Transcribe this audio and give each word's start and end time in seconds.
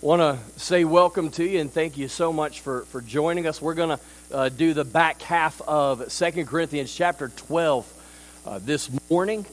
want 0.00 0.22
to 0.22 0.60
say 0.60 0.84
welcome 0.84 1.28
to 1.28 1.44
you 1.44 1.58
and 1.58 1.72
thank 1.72 1.96
you 1.96 2.06
so 2.06 2.32
much 2.32 2.60
for, 2.60 2.82
for 2.82 3.00
joining 3.00 3.48
us. 3.48 3.60
We're 3.60 3.74
going 3.74 3.98
to 3.98 4.00
uh, 4.32 4.48
do 4.48 4.72
the 4.72 4.84
back 4.84 5.20
half 5.22 5.60
of 5.62 6.12
Second 6.12 6.46
Corinthians 6.46 6.94
chapter 6.94 7.30
12 7.30 8.42
uh, 8.46 8.60
this 8.62 8.88
morning. 9.10 9.44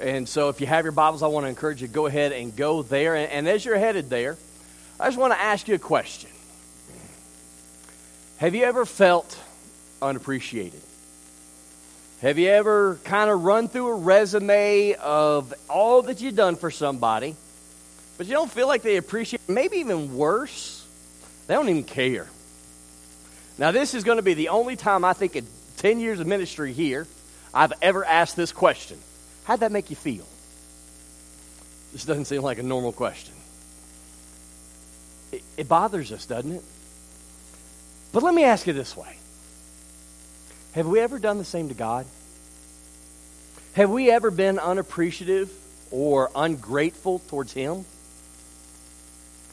And 0.00 0.26
so 0.26 0.48
if 0.48 0.62
you 0.62 0.66
have 0.66 0.86
your 0.86 0.92
Bibles, 0.92 1.22
I 1.22 1.26
want 1.26 1.44
to 1.44 1.50
encourage 1.50 1.82
you 1.82 1.88
to 1.88 1.92
go 1.92 2.06
ahead 2.06 2.32
and 2.32 2.56
go 2.56 2.80
there. 2.82 3.14
And, 3.14 3.30
and 3.30 3.46
as 3.46 3.62
you're 3.62 3.76
headed 3.76 4.08
there, 4.08 4.38
I 4.98 5.08
just 5.08 5.18
want 5.18 5.34
to 5.34 5.40
ask 5.40 5.68
you 5.68 5.74
a 5.74 5.78
question. 5.78 6.30
Have 8.38 8.54
you 8.54 8.64
ever 8.64 8.86
felt 8.86 9.38
unappreciated? 10.00 10.80
Have 12.22 12.38
you 12.38 12.48
ever 12.48 12.98
kind 13.04 13.28
of 13.28 13.44
run 13.44 13.68
through 13.68 13.88
a 13.88 13.96
resume 13.96 14.94
of 14.94 15.52
all 15.68 16.00
that 16.02 16.22
you've 16.22 16.36
done 16.36 16.56
for 16.56 16.70
somebody, 16.70 17.36
but 18.18 18.26
you 18.26 18.32
don't 18.32 18.50
feel 18.50 18.66
like 18.66 18.82
they 18.82 18.96
appreciate? 18.96 19.40
Maybe 19.48 19.78
even 19.78 20.14
worse, 20.16 20.84
they 21.46 21.54
don't 21.54 21.68
even 21.68 21.84
care. 21.84 22.26
Now, 23.56 23.70
this 23.70 23.94
is 23.94 24.04
going 24.04 24.16
to 24.16 24.22
be 24.22 24.34
the 24.34 24.50
only 24.50 24.76
time 24.76 25.04
I 25.04 25.14
think 25.14 25.34
in 25.34 25.46
10 25.78 26.00
years 26.00 26.20
of 26.20 26.26
ministry 26.26 26.72
here 26.72 27.06
I've 27.54 27.72
ever 27.80 28.04
asked 28.04 28.36
this 28.36 28.52
question 28.52 28.98
How'd 29.44 29.60
that 29.60 29.72
make 29.72 29.88
you 29.88 29.96
feel? 29.96 30.26
This 31.92 32.04
doesn't 32.04 32.26
seem 32.26 32.42
like 32.42 32.58
a 32.58 32.62
normal 32.62 32.92
question. 32.92 33.32
It, 35.32 35.42
it 35.56 35.68
bothers 35.68 36.12
us, 36.12 36.26
doesn't 36.26 36.52
it? 36.52 36.62
But 38.12 38.22
let 38.22 38.34
me 38.34 38.44
ask 38.44 38.66
you 38.66 38.72
this 38.72 38.96
way 38.96 39.16
have 40.72 40.86
we 40.86 41.00
ever 41.00 41.18
done 41.18 41.38
the 41.38 41.44
same 41.44 41.68
to 41.68 41.74
God? 41.74 42.06
Have 43.72 43.90
we 43.90 44.10
ever 44.10 44.30
been 44.30 44.58
unappreciative 44.58 45.50
or 45.90 46.30
ungrateful 46.34 47.20
towards 47.28 47.52
Him? 47.52 47.84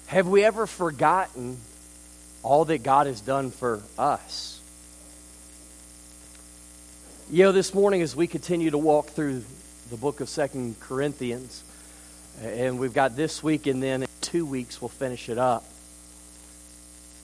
Have 0.08 0.28
we 0.28 0.44
ever 0.44 0.68
forgotten 0.68 1.58
all 2.44 2.66
that 2.66 2.84
God 2.84 3.08
has 3.08 3.22
done 3.22 3.50
for 3.50 3.82
us? 3.98 4.62
You 7.32 7.46
know, 7.46 7.52
this 7.52 7.74
morning 7.74 8.04
as 8.04 8.16
we 8.16 8.28
continue 8.28 8.70
to 8.70 8.78
walk 8.78 9.08
through 9.08 9.44
the 9.90 9.98
book 9.98 10.22
of 10.22 10.30
Second 10.30 10.80
Corinthians, 10.80 11.64
and 12.44 12.78
we've 12.78 12.94
got 12.94 13.16
this 13.16 13.42
week, 13.42 13.66
and 13.66 13.82
then 13.82 14.04
in 14.04 14.10
two 14.22 14.46
weeks 14.46 14.80
we'll 14.80 14.90
finish 14.90 15.28
it 15.28 15.40
up. 15.40 15.64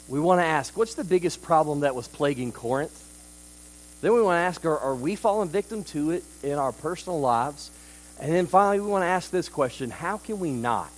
We 0.08 0.20
want 0.20 0.42
to 0.42 0.46
ask, 0.46 0.76
what's 0.76 0.96
the 0.96 1.04
biggest 1.04 1.44
problem 1.44 1.82
that 1.82 1.96
was 1.96 2.08
plaguing 2.08 2.52
Corinth? 2.52 2.98
Then 4.02 4.14
we 4.14 4.24
want 4.24 4.38
to 4.38 4.42
ask, 4.42 4.66
are, 4.66 4.78
are 4.80 4.96
we 4.96 5.16
falling 5.16 5.50
victim 5.50 5.84
to 5.86 6.12
it 6.12 6.24
in 6.42 6.54
our 6.54 6.72
personal 6.72 7.20
lives? 7.20 7.70
And 8.20 8.34
then 8.34 8.48
finally, 8.48 8.80
we 8.80 8.88
want 8.88 9.04
to 9.04 9.08
ask 9.08 9.30
this 9.30 9.50
question 9.50 9.92
how 9.92 10.18
can 10.18 10.40
we 10.40 10.50
not 10.50 10.90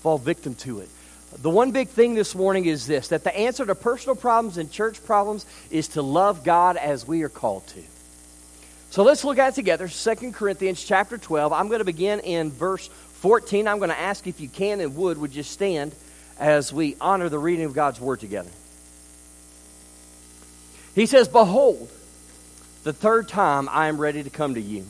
fall 0.00 0.16
victim 0.16 0.54
to 0.56 0.80
it? 0.80 0.88
The 1.36 1.50
one 1.50 1.72
big 1.72 1.88
thing 1.88 2.14
this 2.14 2.34
morning 2.34 2.64
is 2.64 2.86
this 2.86 3.08
that 3.08 3.24
the 3.24 3.36
answer 3.36 3.66
to 3.66 3.74
personal 3.74 4.16
problems 4.16 4.56
and 4.56 4.70
church 4.70 5.04
problems 5.04 5.44
is 5.70 5.88
to 5.88 6.02
love 6.02 6.42
God 6.42 6.76
as 6.76 7.06
we 7.06 7.22
are 7.22 7.28
called 7.28 7.66
to. 7.68 7.82
So 8.90 9.02
let's 9.02 9.22
look 9.22 9.38
at 9.38 9.50
it 9.50 9.54
together. 9.54 9.86
2 9.86 10.32
Corinthians 10.32 10.82
chapter 10.82 11.18
12. 11.18 11.52
I'm 11.52 11.68
going 11.68 11.80
to 11.80 11.84
begin 11.84 12.20
in 12.20 12.50
verse 12.50 12.88
14. 12.88 13.68
I'm 13.68 13.78
going 13.78 13.90
to 13.90 13.98
ask 13.98 14.26
if 14.26 14.40
you 14.40 14.48
can 14.48 14.80
and 14.80 14.96
would, 14.96 15.18
would 15.18 15.34
you 15.34 15.42
stand 15.42 15.94
as 16.38 16.72
we 16.72 16.96
honor 17.00 17.28
the 17.28 17.38
reading 17.38 17.66
of 17.66 17.74
God's 17.74 18.00
word 18.00 18.20
together? 18.20 18.50
He 20.94 21.04
says, 21.04 21.28
Behold, 21.28 21.90
the 22.84 22.94
third 22.94 23.28
time 23.28 23.68
I 23.70 23.88
am 23.88 23.98
ready 23.98 24.22
to 24.22 24.30
come 24.30 24.54
to 24.54 24.60
you, 24.60 24.86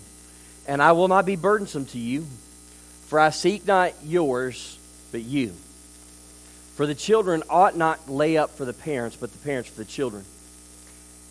and 0.69 0.81
I 0.81 0.93
will 0.93 1.09
not 1.09 1.27
be 1.27 1.35
burdensome 1.35 1.87
to 1.87 1.99
you, 1.99 2.25
for 3.07 3.19
I 3.19 3.31
seek 3.31 3.67
not 3.67 3.93
yours, 4.05 4.79
but 5.11 5.23
you. 5.23 5.55
For 6.79 6.87
the 6.87 6.95
children 6.95 7.43
ought 7.51 7.77
not 7.77 8.09
lay 8.09 8.37
up 8.37 8.51
for 8.51 8.65
the 8.65 8.73
parents, 8.73 9.17
but 9.17 9.33
the 9.33 9.39
parents 9.39 9.69
for 9.69 9.79
the 9.79 9.85
children. 9.85 10.25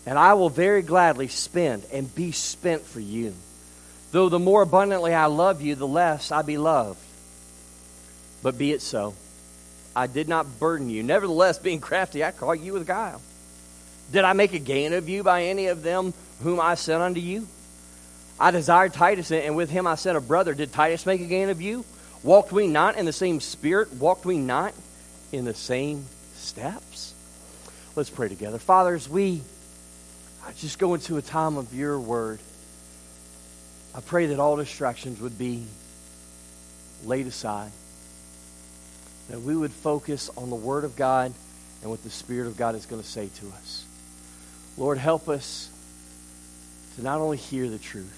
And 0.04 0.18
I 0.18 0.34
will 0.34 0.50
very 0.50 0.82
gladly 0.82 1.28
spend 1.28 1.86
and 1.90 2.14
be 2.14 2.32
spent 2.32 2.82
for 2.82 3.00
you. 3.00 3.32
Though 4.12 4.28
the 4.28 4.38
more 4.38 4.60
abundantly 4.60 5.14
I 5.14 5.24
love 5.24 5.62
you, 5.62 5.74
the 5.74 5.88
less 5.88 6.30
I 6.30 6.42
be 6.42 6.58
loved. 6.58 7.00
But 8.42 8.58
be 8.58 8.72
it 8.72 8.82
so. 8.82 9.14
I 9.96 10.06
did 10.06 10.28
not 10.28 10.60
burden 10.60 10.90
you. 10.90 11.02
Nevertheless, 11.02 11.58
being 11.58 11.80
crafty, 11.80 12.22
I 12.22 12.30
caught 12.30 12.60
you 12.60 12.74
with 12.74 12.86
guile. 12.86 13.22
Did 14.12 14.24
I 14.24 14.34
make 14.34 14.52
a 14.52 14.58
gain 14.58 14.92
of 14.92 15.08
you 15.08 15.22
by 15.22 15.44
any 15.44 15.68
of 15.68 15.82
them 15.82 16.12
whom 16.42 16.60
I 16.60 16.74
sent 16.74 17.00
unto 17.00 17.20
you? 17.20 17.48
I 18.38 18.50
desired 18.50 18.92
Titus, 18.92 19.32
and 19.32 19.56
with 19.56 19.70
him 19.70 19.86
I 19.86 19.94
sent 19.94 20.18
a 20.18 20.20
brother. 20.20 20.52
Did 20.52 20.74
Titus 20.74 21.06
make 21.06 21.22
a 21.22 21.26
gain 21.26 21.48
of 21.48 21.62
you? 21.62 21.86
Walked 22.22 22.52
we 22.52 22.66
not 22.66 22.98
in 22.98 23.06
the 23.06 23.14
same 23.14 23.40
spirit? 23.40 23.94
Walked 23.94 24.26
we 24.26 24.36
not 24.36 24.74
in 25.32 25.44
the 25.44 25.54
same 25.54 26.06
steps? 26.36 27.14
Let's 27.96 28.10
pray 28.10 28.28
together. 28.28 28.58
Fathers, 28.58 29.08
we 29.08 29.42
just 30.56 30.78
go 30.78 30.94
into 30.94 31.16
a 31.16 31.22
time 31.22 31.56
of 31.56 31.74
your 31.74 31.98
word. 31.98 32.38
I 33.94 34.00
pray 34.00 34.26
that 34.26 34.38
all 34.38 34.56
distractions 34.56 35.20
would 35.20 35.38
be 35.38 35.64
laid 37.04 37.26
aside, 37.26 37.70
that 39.30 39.40
we 39.40 39.56
would 39.56 39.72
focus 39.72 40.30
on 40.36 40.50
the 40.50 40.56
word 40.56 40.84
of 40.84 40.96
God 40.96 41.32
and 41.82 41.90
what 41.90 42.02
the 42.02 42.10
Spirit 42.10 42.46
of 42.46 42.56
God 42.56 42.74
is 42.74 42.86
going 42.86 43.02
to 43.02 43.08
say 43.08 43.28
to 43.40 43.46
us. 43.48 43.84
Lord, 44.76 44.98
help 44.98 45.28
us 45.28 45.68
to 46.96 47.02
not 47.02 47.20
only 47.20 47.36
hear 47.36 47.68
the 47.68 47.78
truth, 47.78 48.16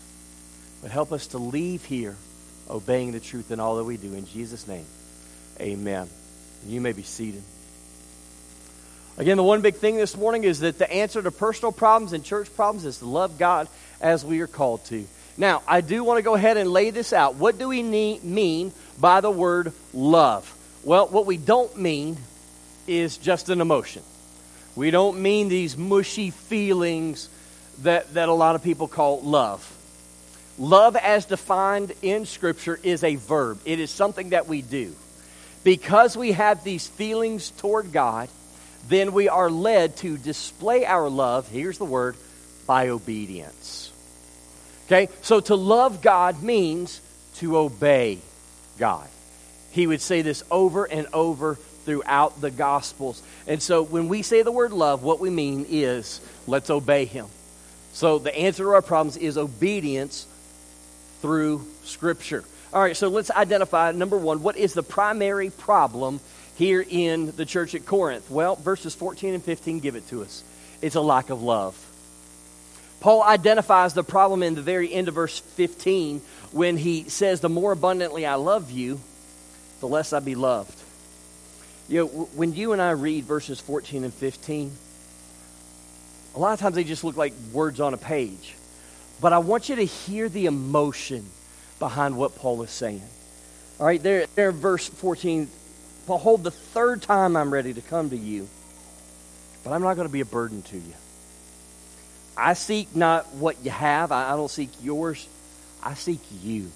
but 0.82 0.90
help 0.90 1.12
us 1.12 1.28
to 1.28 1.38
leave 1.38 1.84
here 1.84 2.16
obeying 2.68 3.12
the 3.12 3.20
truth 3.20 3.50
in 3.50 3.60
all 3.60 3.76
that 3.76 3.84
we 3.84 3.96
do. 3.96 4.14
In 4.14 4.26
Jesus' 4.26 4.66
name, 4.66 4.86
amen. 5.60 6.08
You 6.66 6.80
may 6.80 6.92
be 6.92 7.02
seated. 7.02 7.42
Again, 9.18 9.36
the 9.36 9.42
one 9.42 9.60
big 9.60 9.76
thing 9.76 9.96
this 9.96 10.16
morning 10.16 10.44
is 10.44 10.60
that 10.60 10.78
the 10.78 10.90
answer 10.90 11.22
to 11.22 11.30
personal 11.30 11.72
problems 11.72 12.12
and 12.12 12.24
church 12.24 12.54
problems 12.56 12.86
is 12.86 12.98
to 12.98 13.06
love 13.06 13.38
God 13.38 13.68
as 14.00 14.24
we 14.24 14.40
are 14.40 14.46
called 14.46 14.84
to. 14.86 15.06
Now, 15.36 15.62
I 15.66 15.80
do 15.80 16.04
want 16.04 16.18
to 16.18 16.22
go 16.22 16.34
ahead 16.34 16.56
and 16.56 16.70
lay 16.70 16.90
this 16.90 17.12
out. 17.12 17.34
What 17.34 17.58
do 17.58 17.68
we 17.68 17.82
need, 17.82 18.24
mean 18.24 18.72
by 18.98 19.20
the 19.20 19.30
word 19.30 19.72
love? 19.92 20.54
Well, 20.84 21.08
what 21.08 21.26
we 21.26 21.36
don't 21.36 21.76
mean 21.76 22.16
is 22.86 23.18
just 23.18 23.48
an 23.48 23.60
emotion. 23.60 24.02
We 24.74 24.90
don't 24.90 25.20
mean 25.20 25.48
these 25.48 25.76
mushy 25.76 26.30
feelings 26.30 27.28
that, 27.82 28.14
that 28.14 28.28
a 28.28 28.32
lot 28.32 28.54
of 28.54 28.62
people 28.62 28.88
call 28.88 29.20
love. 29.20 29.66
Love, 30.58 30.96
as 30.96 31.24
defined 31.24 31.92
in 32.02 32.26
Scripture, 32.26 32.78
is 32.82 33.04
a 33.04 33.16
verb, 33.16 33.60
it 33.64 33.80
is 33.80 33.90
something 33.90 34.30
that 34.30 34.46
we 34.46 34.62
do. 34.62 34.94
Because 35.62 36.16
we 36.16 36.32
have 36.32 36.64
these 36.64 36.86
feelings 36.86 37.50
toward 37.50 37.92
God, 37.92 38.28
then 38.88 39.12
we 39.12 39.28
are 39.28 39.50
led 39.50 39.96
to 39.98 40.16
display 40.16 40.84
our 40.86 41.08
love, 41.08 41.48
here's 41.48 41.78
the 41.78 41.84
word, 41.84 42.16
by 42.66 42.88
obedience. 42.88 43.92
Okay? 44.86 45.08
So 45.22 45.40
to 45.40 45.54
love 45.54 46.02
God 46.02 46.42
means 46.42 47.00
to 47.36 47.56
obey 47.58 48.18
God. 48.78 49.06
He 49.72 49.86
would 49.86 50.00
say 50.00 50.22
this 50.22 50.42
over 50.50 50.84
and 50.84 51.06
over 51.12 51.56
throughout 51.84 52.40
the 52.40 52.50
Gospels. 52.50 53.22
And 53.46 53.62
so 53.62 53.82
when 53.82 54.08
we 54.08 54.22
say 54.22 54.42
the 54.42 54.52
word 54.52 54.72
love, 54.72 55.02
what 55.02 55.20
we 55.20 55.30
mean 55.30 55.66
is 55.68 56.20
let's 56.46 56.70
obey 56.70 57.04
Him. 57.04 57.26
So 57.92 58.18
the 58.18 58.36
answer 58.36 58.64
to 58.64 58.70
our 58.70 58.82
problems 58.82 59.16
is 59.16 59.38
obedience 59.38 60.26
through 61.22 61.66
Scripture. 61.84 62.44
All 62.72 62.80
right, 62.80 62.96
so 62.96 63.08
let's 63.08 63.32
identify 63.32 63.90
number 63.90 64.16
one 64.16 64.42
what 64.42 64.56
is 64.56 64.74
the 64.74 64.82
primary 64.82 65.50
problem 65.50 66.20
here 66.56 66.84
in 66.88 67.32
the 67.32 67.44
church 67.44 67.74
at 67.74 67.84
Corinth? 67.84 68.30
Well, 68.30 68.54
verses 68.54 68.94
14 68.94 69.34
and 69.34 69.42
15 69.42 69.80
give 69.80 69.96
it 69.96 70.08
to 70.08 70.22
us 70.22 70.44
it's 70.80 70.94
a 70.94 71.00
lack 71.00 71.30
of 71.30 71.42
love. 71.42 71.76
Paul 73.00 73.22
identifies 73.22 73.94
the 73.94 74.04
problem 74.04 74.42
in 74.42 74.54
the 74.54 74.62
very 74.62 74.92
end 74.92 75.08
of 75.08 75.14
verse 75.14 75.38
15 75.38 76.20
when 76.52 76.76
he 76.76 77.08
says, 77.08 77.40
The 77.40 77.48
more 77.48 77.72
abundantly 77.72 78.26
I 78.26 78.34
love 78.34 78.70
you, 78.70 79.00
the 79.80 79.88
less 79.88 80.12
I 80.12 80.20
be 80.20 80.34
loved. 80.34 80.78
You 81.88 82.00
know, 82.00 82.06
when 82.34 82.54
you 82.54 82.72
and 82.72 82.80
I 82.80 82.90
read 82.90 83.24
verses 83.24 83.58
14 83.58 84.04
and 84.04 84.14
15, 84.14 84.70
a 86.34 86.38
lot 86.38 86.52
of 86.52 86.60
times 86.60 86.76
they 86.76 86.84
just 86.84 87.02
look 87.02 87.16
like 87.16 87.32
words 87.52 87.80
on 87.80 87.94
a 87.94 87.98
page. 87.98 88.54
But 89.20 89.32
I 89.32 89.38
want 89.38 89.68
you 89.68 89.76
to 89.76 89.84
hear 89.84 90.28
the 90.28 90.46
emotion 90.46 91.24
behind 91.80 92.16
what 92.16 92.36
Paul 92.36 92.62
is 92.62 92.70
saying. 92.70 93.02
All 93.80 93.86
right, 93.86 94.00
there, 94.00 94.26
there 94.36 94.52
verse 94.52 94.88
14. 94.88 95.48
Behold, 96.06 96.44
the 96.44 96.50
third 96.52 97.02
time 97.02 97.36
I'm 97.36 97.52
ready 97.52 97.74
to 97.74 97.80
come 97.80 98.10
to 98.10 98.16
you, 98.16 98.48
but 99.64 99.72
I'm 99.72 99.82
not 99.82 99.94
going 99.94 100.06
to 100.06 100.12
be 100.12 100.20
a 100.20 100.26
burden 100.26 100.62
to 100.62 100.76
you. 100.76 100.94
I 102.36 102.54
seek 102.54 102.94
not 102.94 103.34
what 103.34 103.64
you 103.64 103.70
have, 103.70 104.12
I, 104.12 104.30
don't 104.30 104.50
seek 104.50 104.70
yours, 104.82 105.26
I 105.82 105.94
seek 105.94 106.20
you. 106.42 106.70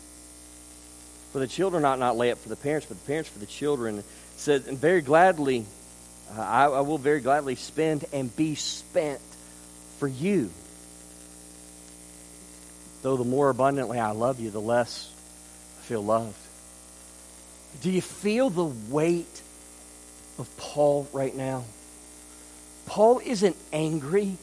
For 1.32 1.38
the 1.38 1.46
children 1.46 1.84
ought 1.84 1.98
not 1.98 2.16
lay 2.16 2.30
up 2.30 2.38
for 2.38 2.48
the 2.48 2.56
parents, 2.56 2.86
but 2.86 2.98
the 2.98 3.06
parents 3.06 3.28
for 3.28 3.38
the 3.38 3.46
children. 3.46 4.02
said, 4.36 4.64
and 4.66 4.78
very 4.78 5.00
gladly, 5.00 5.64
uh, 6.36 6.40
I, 6.40 6.64
I 6.66 6.80
will 6.80 6.98
very 6.98 7.20
gladly 7.20 7.54
spend 7.54 8.04
and 8.12 8.34
be 8.34 8.54
spent 8.54 9.20
for 9.98 10.08
you. 10.08 10.50
Though 13.04 13.18
the 13.18 13.24
more 13.24 13.50
abundantly 13.50 13.98
I 13.98 14.12
love 14.12 14.40
you, 14.40 14.48
the 14.48 14.62
less 14.62 15.10
I 15.78 15.82
feel 15.82 16.02
loved. 16.02 16.38
Do 17.82 17.90
you 17.90 18.00
feel 18.00 18.48
the 18.48 18.64
weight 18.64 19.42
of 20.38 20.48
Paul 20.56 21.06
right 21.12 21.36
now? 21.36 21.64
Paul 22.86 23.20
isn't 23.22 23.56
angry. 23.74 24.38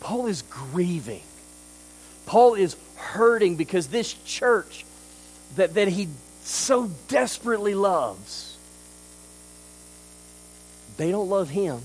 Paul 0.00 0.26
is 0.26 0.42
grieving. 0.42 1.22
Paul 2.26 2.54
is 2.54 2.74
hurting 2.96 3.54
because 3.54 3.86
this 3.86 4.12
church 4.24 4.84
that, 5.54 5.74
that 5.74 5.86
he 5.86 6.08
so 6.42 6.90
desperately 7.06 7.74
loves, 7.74 8.58
they 10.96 11.12
don't 11.12 11.28
love 11.28 11.48
him. 11.48 11.80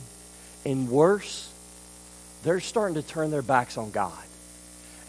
And 0.66 0.90
worse, 0.90 1.54
they're 2.42 2.62
starting 2.62 2.96
to 2.96 3.04
turn 3.04 3.30
their 3.30 3.44
backs 3.44 3.78
on 3.78 3.92
God. 3.92 4.18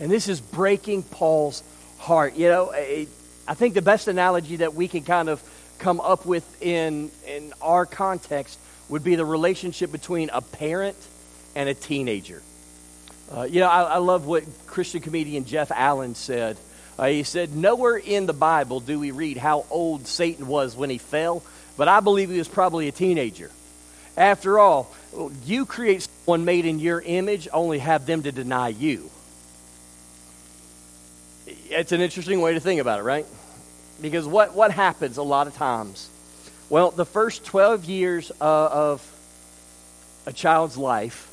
And 0.01 0.11
this 0.11 0.29
is 0.29 0.41
breaking 0.41 1.03
Paul's 1.05 1.63
heart. 1.99 2.37
You 2.37 2.49
know, 2.49 2.73
I 2.73 3.55
think 3.55 3.75
the 3.75 3.83
best 3.83 4.09
analogy 4.09 4.57
that 4.57 4.75
we 4.75 4.89
can 4.89 5.03
kind 5.03 5.29
of 5.29 5.43
come 5.79 6.01
up 6.01 6.27
with 6.27 6.63
in, 6.63 7.11
in 7.27 7.53
our 7.61 7.87
context 7.87 8.59
would 8.89 9.05
be 9.05 9.17
the 9.17 9.25
relationship 9.25 9.93
between 9.93 10.31
a 10.31 10.41
parent 10.41 10.97
and 11.55 11.69
a 11.69 11.75
teenager. 11.75 12.43
Uh, 13.35 13.43
you 13.43 13.61
know, 13.61 13.69
I, 13.69 13.83
I, 13.83 13.97
love 13.99 14.27
what 14.27 14.45
Christian 14.67 15.01
comedian 15.01 15.45
Jeff 15.45 15.71
Allen 15.71 16.15
said. 16.15 16.59
Uh, 16.99 17.07
he 17.07 17.23
said, 17.23 17.57
Nowhere 17.57 17.97
in 17.97 18.27
the 18.27 18.35
Bible 18.35 18.81
do 18.81 19.01
we 19.01 19.11
read 19.11 19.39
how 19.39 19.65
old 19.71 20.07
Satan 20.07 20.47
was 20.47 20.77
when 20.77 20.91
he 20.91 20.99
fell, 20.99 21.43
but 21.77 21.89
I 21.89 22.01
believe 22.01 22.31
he 22.31 22.39
was 22.39 22.49
probably 22.49 22.87
a 22.89 22.93
teenager. 22.93 23.51
After 24.17 24.59
all, 24.59 24.93
you 25.45 25.65
create 25.67 26.03
someone 26.03 26.45
made 26.45 26.67
in 26.67 26.79
your 26.79 27.01
image, 27.01 27.49
only 27.53 27.79
have 27.79 28.07
them 28.07 28.23
to 28.23 28.33
deny 28.33 28.69
you. 28.69 29.11
It's 31.47 31.93
an 31.93 32.01
interesting 32.01 32.41
way 32.41 32.55
to 32.55 32.61
think 32.61 32.81
about 32.81 33.01
it, 33.01 33.03
right? 33.03 33.27
Because 34.01 34.27
what, 34.27 34.55
what 34.55 34.71
happens 34.71 35.17
a 35.17 35.23
lot 35.23 35.47
of 35.47 35.55
times? 35.55 36.09
Well, 36.69 36.91
the 36.91 37.05
first 37.05 37.45
12 37.45 37.85
years 37.85 38.33
of 38.41 39.03
a 40.27 40.33
child's 40.33 40.77
life, 40.77 41.31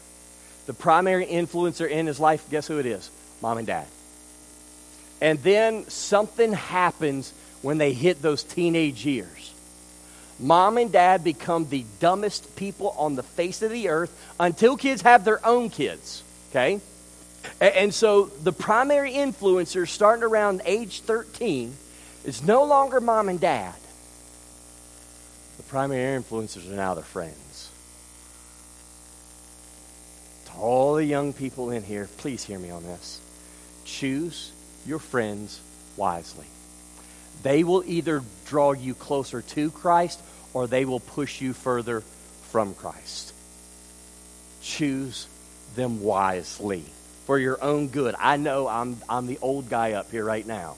the 0.65 0.73
primary 0.73 1.25
influencer 1.25 1.89
in 1.89 2.07
his 2.07 2.19
life, 2.19 2.49
guess 2.49 2.67
who 2.67 2.79
it 2.79 2.85
is? 2.85 3.09
Mom 3.41 3.57
and 3.57 3.67
dad. 3.67 3.87
And 5.21 5.39
then 5.43 5.87
something 5.87 6.53
happens 6.53 7.33
when 7.61 7.77
they 7.77 7.93
hit 7.93 8.21
those 8.21 8.43
teenage 8.43 9.05
years. 9.05 9.53
Mom 10.39 10.77
and 10.77 10.91
dad 10.91 11.23
become 11.23 11.69
the 11.69 11.85
dumbest 11.99 12.55
people 12.55 12.95
on 12.97 13.15
the 13.15 13.23
face 13.23 13.61
of 13.61 13.71
the 13.71 13.89
earth 13.89 14.11
until 14.39 14.75
kids 14.75 15.03
have 15.03 15.23
their 15.23 15.45
own 15.45 15.69
kids. 15.69 16.23
Okay? 16.49 16.81
And 17.59 17.93
so 17.93 18.25
the 18.25 18.51
primary 18.51 19.13
influencer 19.13 19.88
starting 19.88 20.23
around 20.23 20.61
age 20.65 21.01
13 21.01 21.75
is 22.25 22.43
no 22.43 22.63
longer 22.63 22.99
mom 22.99 23.29
and 23.29 23.39
dad. 23.39 23.75
The 25.57 25.63
primary 25.63 26.19
influencers 26.19 26.67
are 26.71 26.75
now 26.75 26.95
their 26.95 27.03
friends. 27.03 27.69
To 30.45 30.51
all 30.53 30.95
the 30.95 31.05
young 31.05 31.33
people 31.33 31.69
in 31.69 31.83
here, 31.83 32.09
please 32.17 32.43
hear 32.43 32.57
me 32.57 32.71
on 32.71 32.83
this. 32.83 33.21
Choose 33.85 34.51
your 34.85 34.99
friends 34.99 35.59
wisely. 35.97 36.47
They 37.44 37.63
will 37.63 37.83
either 37.85 38.23
draw 38.45 38.71
you 38.71 38.95
closer 38.95 39.41
to 39.41 39.71
Christ 39.71 40.19
or 40.53 40.67
they 40.67 40.85
will 40.85 40.99
push 40.99 41.41
you 41.41 41.53
further 41.53 42.01
from 42.49 42.73
Christ. 42.73 43.33
Choose 44.61 45.27
them 45.75 46.01
wisely 46.01 46.85
for 47.31 47.39
your 47.39 47.63
own 47.63 47.88
good. 47.88 48.13
I 48.19 48.36
know 48.36 48.68
I'm, 48.68 48.98
I'm 49.07 49.25
the 49.25 49.39
old 49.42 49.69
guy 49.69 49.94
up 49.94 50.12
here 50.12 50.25
right 50.25 50.45
now. 50.45 50.75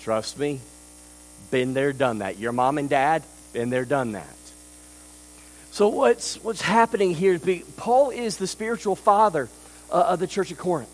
Trust 0.00 0.36
me, 0.36 0.58
been 1.52 1.72
there, 1.72 1.92
done 1.92 2.18
that. 2.18 2.36
Your 2.36 2.50
mom 2.50 2.78
and 2.78 2.90
dad, 2.90 3.22
been 3.52 3.70
there, 3.70 3.84
done 3.84 4.10
that. 4.10 4.26
So 5.70 5.86
what's 5.86 6.42
what's 6.42 6.62
happening 6.62 7.14
here 7.14 7.34
is 7.34 7.62
Paul 7.76 8.10
is 8.10 8.38
the 8.38 8.48
spiritual 8.48 8.96
father 8.96 9.48
uh, 9.88 10.06
of 10.08 10.18
the 10.18 10.26
church 10.26 10.50
of 10.50 10.58
Corinth. 10.58 10.90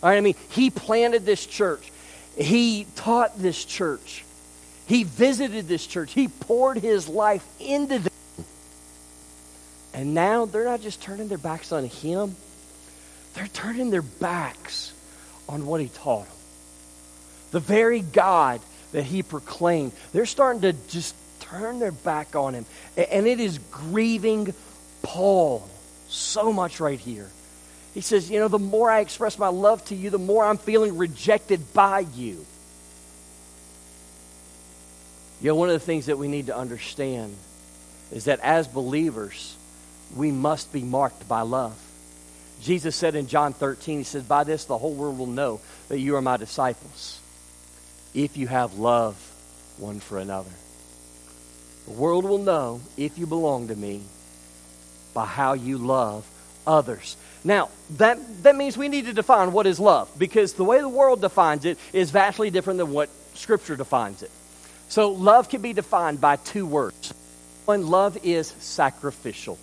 All 0.00 0.10
right, 0.10 0.16
I 0.16 0.20
mean, 0.20 0.36
he 0.48 0.70
planted 0.70 1.26
this 1.26 1.44
church. 1.44 1.90
He 2.36 2.86
taught 2.94 3.36
this 3.36 3.64
church. 3.64 4.24
He 4.86 5.02
visited 5.02 5.66
this 5.66 5.84
church. 5.84 6.12
He 6.12 6.28
poured 6.28 6.76
his 6.76 7.08
life 7.08 7.44
into 7.58 7.98
them. 7.98 8.12
And 9.92 10.14
now 10.14 10.44
they're 10.44 10.66
not 10.66 10.82
just 10.82 11.02
turning 11.02 11.26
their 11.26 11.36
backs 11.36 11.72
on 11.72 11.86
him, 11.86 12.36
they're 13.34 13.48
turning 13.48 13.90
their 13.90 14.02
backs 14.02 14.92
on 15.48 15.66
what 15.66 15.80
he 15.80 15.88
taught 15.88 16.26
them. 16.26 16.36
The 17.50 17.60
very 17.60 18.00
God 18.00 18.60
that 18.92 19.04
he 19.04 19.22
proclaimed, 19.22 19.92
they're 20.12 20.26
starting 20.26 20.62
to 20.62 20.72
just 20.88 21.14
turn 21.40 21.78
their 21.78 21.92
back 21.92 22.34
on 22.34 22.54
him. 22.54 22.66
And 22.96 23.26
it 23.26 23.40
is 23.40 23.58
grieving 23.70 24.54
Paul 25.02 25.68
so 26.08 26.52
much 26.52 26.80
right 26.80 26.98
here. 26.98 27.28
He 27.92 28.00
says, 28.00 28.30
You 28.30 28.40
know, 28.40 28.48
the 28.48 28.58
more 28.58 28.90
I 28.90 29.00
express 29.00 29.38
my 29.38 29.48
love 29.48 29.84
to 29.86 29.94
you, 29.94 30.10
the 30.10 30.18
more 30.18 30.44
I'm 30.44 30.58
feeling 30.58 30.96
rejected 30.96 31.72
by 31.72 32.00
you. 32.00 32.44
You 35.40 35.48
know, 35.50 35.56
one 35.56 35.68
of 35.68 35.74
the 35.74 35.84
things 35.84 36.06
that 36.06 36.18
we 36.18 36.28
need 36.28 36.46
to 36.46 36.56
understand 36.56 37.36
is 38.12 38.24
that 38.24 38.40
as 38.40 38.66
believers, 38.66 39.56
we 40.16 40.30
must 40.30 40.72
be 40.72 40.82
marked 40.82 41.28
by 41.28 41.42
love. 41.42 41.76
Jesus 42.62 42.96
said 42.96 43.14
in 43.14 43.26
John 43.26 43.52
13, 43.52 43.98
He 43.98 44.04
says, 44.04 44.22
By 44.22 44.44
this 44.44 44.64
the 44.64 44.78
whole 44.78 44.94
world 44.94 45.18
will 45.18 45.26
know 45.26 45.60
that 45.88 45.98
you 45.98 46.16
are 46.16 46.22
my 46.22 46.36
disciples, 46.36 47.20
if 48.14 48.36
you 48.36 48.46
have 48.46 48.74
love 48.74 49.16
one 49.78 50.00
for 50.00 50.18
another. 50.18 50.50
The 51.86 51.92
world 51.92 52.24
will 52.24 52.38
know 52.38 52.80
if 52.96 53.18
you 53.18 53.26
belong 53.26 53.68
to 53.68 53.76
me 53.76 54.02
by 55.12 55.26
how 55.26 55.52
you 55.52 55.78
love 55.78 56.26
others. 56.66 57.16
Now, 57.44 57.68
that, 57.98 58.18
that 58.42 58.56
means 58.56 58.76
we 58.76 58.88
need 58.88 59.04
to 59.06 59.12
define 59.12 59.52
what 59.52 59.66
is 59.66 59.78
love 59.78 60.10
because 60.18 60.54
the 60.54 60.64
way 60.64 60.80
the 60.80 60.88
world 60.88 61.20
defines 61.20 61.66
it 61.66 61.78
is 61.92 62.10
vastly 62.10 62.50
different 62.50 62.78
than 62.78 62.92
what 62.92 63.10
Scripture 63.34 63.76
defines 63.76 64.22
it. 64.22 64.30
So, 64.88 65.10
love 65.10 65.48
can 65.48 65.60
be 65.60 65.72
defined 65.72 66.20
by 66.20 66.36
two 66.36 66.66
words. 66.66 67.12
One, 67.64 67.86
love 67.86 68.18
is 68.22 68.48
sacrificial. 68.60 69.58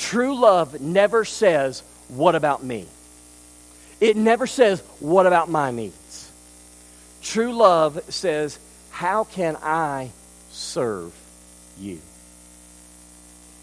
True 0.00 0.34
love 0.34 0.80
never 0.80 1.24
says, 1.24 1.82
What 2.08 2.34
about 2.34 2.64
me? 2.64 2.86
It 4.00 4.16
never 4.16 4.46
says, 4.46 4.80
What 4.98 5.26
about 5.26 5.50
my 5.50 5.70
needs? 5.70 6.30
True 7.22 7.52
love 7.52 8.02
says, 8.08 8.58
How 8.90 9.24
can 9.24 9.56
I 9.62 10.10
serve 10.50 11.12
you? 11.78 12.00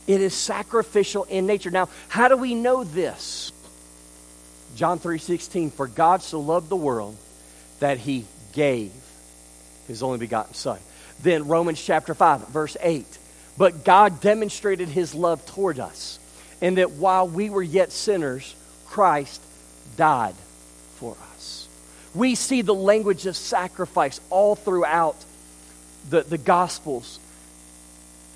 It 0.06 0.22
is 0.22 0.34
sacrificial 0.34 1.24
in 1.26 1.48
nature. 1.48 1.72
Now, 1.72 1.90
how 2.08 2.28
do 2.28 2.38
we 2.38 2.54
know 2.56 2.84
this? 2.84 3.52
John 4.76 5.00
3:16 5.00 5.74
For 5.74 5.88
God 5.88 6.22
so 6.22 6.40
loved 6.40 6.70
the 6.70 6.76
world 6.76 7.18
that 7.80 7.98
he 7.98 8.26
gave 8.54 8.92
his 9.88 10.04
only 10.04 10.20
begotten 10.20 10.54
son. 10.54 10.80
Then 11.24 11.48
Romans 11.48 11.82
chapter 11.82 12.14
5 12.14 12.48
verse 12.50 12.78
8 12.80 13.06
But 13.58 13.84
God 13.84 14.22
demonstrated 14.22 14.88
his 14.88 15.16
love 15.16 15.44
toward 15.48 15.80
us 15.80 16.20
and 16.62 16.78
that 16.78 16.92
while 16.92 17.28
we 17.28 17.50
were 17.50 17.64
yet 17.64 17.92
sinners, 17.92 18.56
Christ 18.88 19.42
died 19.96 20.36
for 20.96 21.16
us. 21.34 21.68
We 22.16 22.36
see 22.36 22.62
the 22.62 22.74
language 22.74 23.26
of 23.26 23.36
sacrifice 23.36 24.20
all 24.30 24.56
throughout 24.56 25.16
the, 26.10 26.22
the 26.22 26.38
Gospels. 26.38 27.20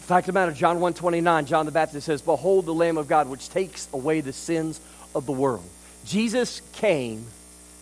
The 0.01 0.07
fact 0.07 0.27
of 0.27 0.33
the 0.33 0.39
matter, 0.39 0.51
John 0.51 0.75
129, 0.75 1.45
John 1.45 1.65
the 1.65 1.71
Baptist 1.71 2.05
says, 2.05 2.21
Behold 2.21 2.65
the 2.65 2.73
Lamb 2.73 2.97
of 2.97 3.07
God 3.07 3.29
which 3.29 3.49
takes 3.49 3.87
away 3.93 4.21
the 4.21 4.33
sins 4.33 4.79
of 5.15 5.25
the 5.25 5.31
world. 5.31 5.67
Jesus 6.05 6.61
came 6.73 7.25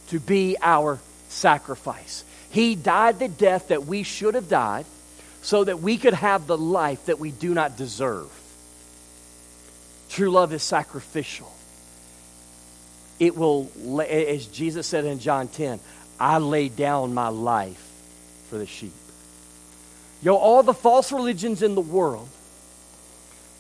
to 0.07 0.19
be 0.19 0.57
our 0.61 0.99
sacrifice. 1.29 2.23
He 2.49 2.75
died 2.75 3.19
the 3.19 3.27
death 3.27 3.69
that 3.69 3.85
we 3.85 4.03
should 4.03 4.35
have 4.35 4.49
died 4.49 4.85
so 5.41 5.63
that 5.63 5.79
we 5.79 5.97
could 5.97 6.13
have 6.13 6.47
the 6.47 6.57
life 6.57 7.05
that 7.05 7.19
we 7.19 7.31
do 7.31 7.53
not 7.53 7.77
deserve. 7.77 8.29
True 10.09 10.31
love 10.31 10.53
is 10.53 10.63
sacrificial. 10.63 11.51
It 13.19 13.35
will, 13.35 13.69
as 14.01 14.45
Jesus 14.47 14.87
said 14.87 15.05
in 15.05 15.19
John 15.19 15.47
10, 15.47 15.79
I 16.19 16.37
lay 16.37 16.69
down 16.69 17.13
my 17.13 17.27
life 17.27 17.85
for 18.49 18.57
the 18.57 18.65
sheep. 18.65 18.93
Yo, 20.21 20.35
all 20.35 20.63
the 20.63 20.73
false 20.73 21.11
religions 21.11 21.61
in 21.61 21.75
the 21.75 21.81
world, 21.81 22.27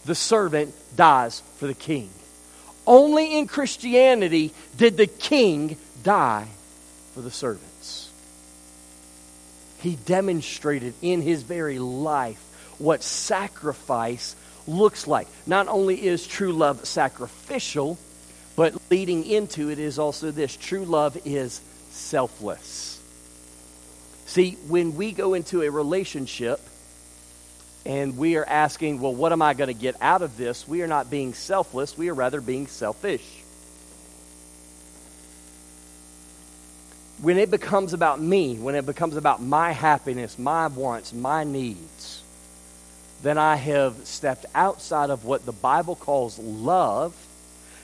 the 0.05 0.15
servant 0.15 0.73
dies 0.95 1.41
for 1.57 1.67
the 1.67 1.73
king. 1.73 2.09
Only 2.87 3.37
in 3.37 3.47
Christianity 3.47 4.53
did 4.75 4.97
the 4.97 5.07
king 5.07 5.77
die 6.03 6.47
for 7.13 7.21
the 7.21 7.31
servants. 7.31 8.09
He 9.81 9.95
demonstrated 9.95 10.93
in 11.01 11.21
his 11.21 11.43
very 11.43 11.79
life 11.79 12.43
what 12.79 13.03
sacrifice 13.03 14.35
looks 14.69 15.07
like. 15.07 15.27
Not 15.45 15.67
only 15.67 16.05
is 16.05 16.25
true 16.25 16.53
love 16.53 16.85
sacrificial, 16.85 17.97
but 18.55 18.75
leading 18.91 19.25
into 19.25 19.69
it 19.69 19.79
is 19.79 19.99
also 19.99 20.31
this 20.31 20.55
true 20.55 20.85
love 20.85 21.17
is 21.25 21.61
selfless. 21.89 23.01
See, 24.25 24.57
when 24.67 24.95
we 24.95 25.11
go 25.11 25.33
into 25.33 25.63
a 25.63 25.71
relationship 25.71 26.59
and 27.85 28.17
we 28.17 28.35
are 28.35 28.45
asking, 28.45 29.01
well, 29.01 29.15
what 29.15 29.31
am 29.31 29.41
I 29.41 29.53
going 29.55 29.69
to 29.69 29.73
get 29.73 29.95
out 30.01 30.21
of 30.21 30.37
this? 30.37 30.67
We 30.67 30.83
are 30.83 30.87
not 30.87 31.09
being 31.09 31.33
selfless, 31.33 31.97
we 31.97 32.09
are 32.09 32.13
rather 32.13 32.41
being 32.41 32.67
selfish. 32.67 33.25
When 37.21 37.37
it 37.37 37.51
becomes 37.51 37.93
about 37.93 38.21
me, 38.21 38.55
when 38.55 38.75
it 38.75 38.85
becomes 38.85 39.17
about 39.17 39.41
my 39.41 39.71
happiness, 39.71 40.37
my 40.37 40.67
wants, 40.67 41.11
my 41.11 41.43
needs, 41.43 42.21
then 43.21 43.37
I 43.37 43.55
have 43.55 43.95
stepped 44.05 44.45
outside 44.55 45.09
of 45.09 45.25
what 45.25 45.45
the 45.45 45.51
Bible 45.51 45.95
calls 45.95 46.39
love, 46.39 47.13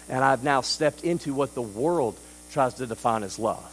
and 0.09 0.23
I've 0.23 0.43
now 0.43 0.61
stepped 0.61 1.03
into 1.03 1.33
what 1.33 1.53
the 1.55 1.61
world 1.61 2.17
tries 2.51 2.75
to 2.75 2.87
define 2.87 3.23
as 3.23 3.37
love. 3.37 3.71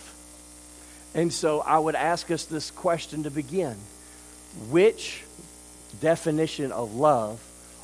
And 1.14 1.32
so 1.32 1.60
I 1.60 1.78
would 1.78 1.94
ask 1.94 2.30
us 2.30 2.44
this 2.46 2.70
question 2.70 3.24
to 3.24 3.30
begin 3.30 3.76
Which 4.70 5.22
definition 6.00 6.72
of 6.72 6.94
love 6.94 7.40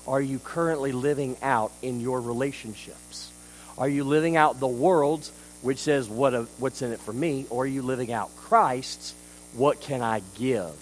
are 0.06 0.20
you 0.20 0.38
currently 0.38 0.92
living 0.92 1.37
out 1.42 1.70
in 1.82 2.00
your 2.00 2.20
relationships? 2.20 3.30
Are 3.76 3.88
you 3.88 4.02
living 4.02 4.37
out 4.37 4.58
the 4.58 4.66
world's, 4.66 5.30
which 5.62 5.78
says 5.78 6.08
what 6.08 6.35
a, 6.35 6.42
what's 6.58 6.82
in 6.82 6.92
it 6.92 7.00
for 7.00 7.12
me, 7.12 7.47
or 7.50 7.64
are 7.64 7.66
you 7.66 7.82
living 7.82 8.11
out 8.11 8.35
Christ's, 8.37 9.14
what 9.54 9.80
can 9.80 10.02
I 10.02 10.23
give 10.37 10.75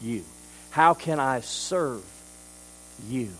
you? 0.00 0.24
How 0.70 0.94
can 0.94 1.20
I 1.20 1.40
serve 1.40 2.02
you? 3.08 3.30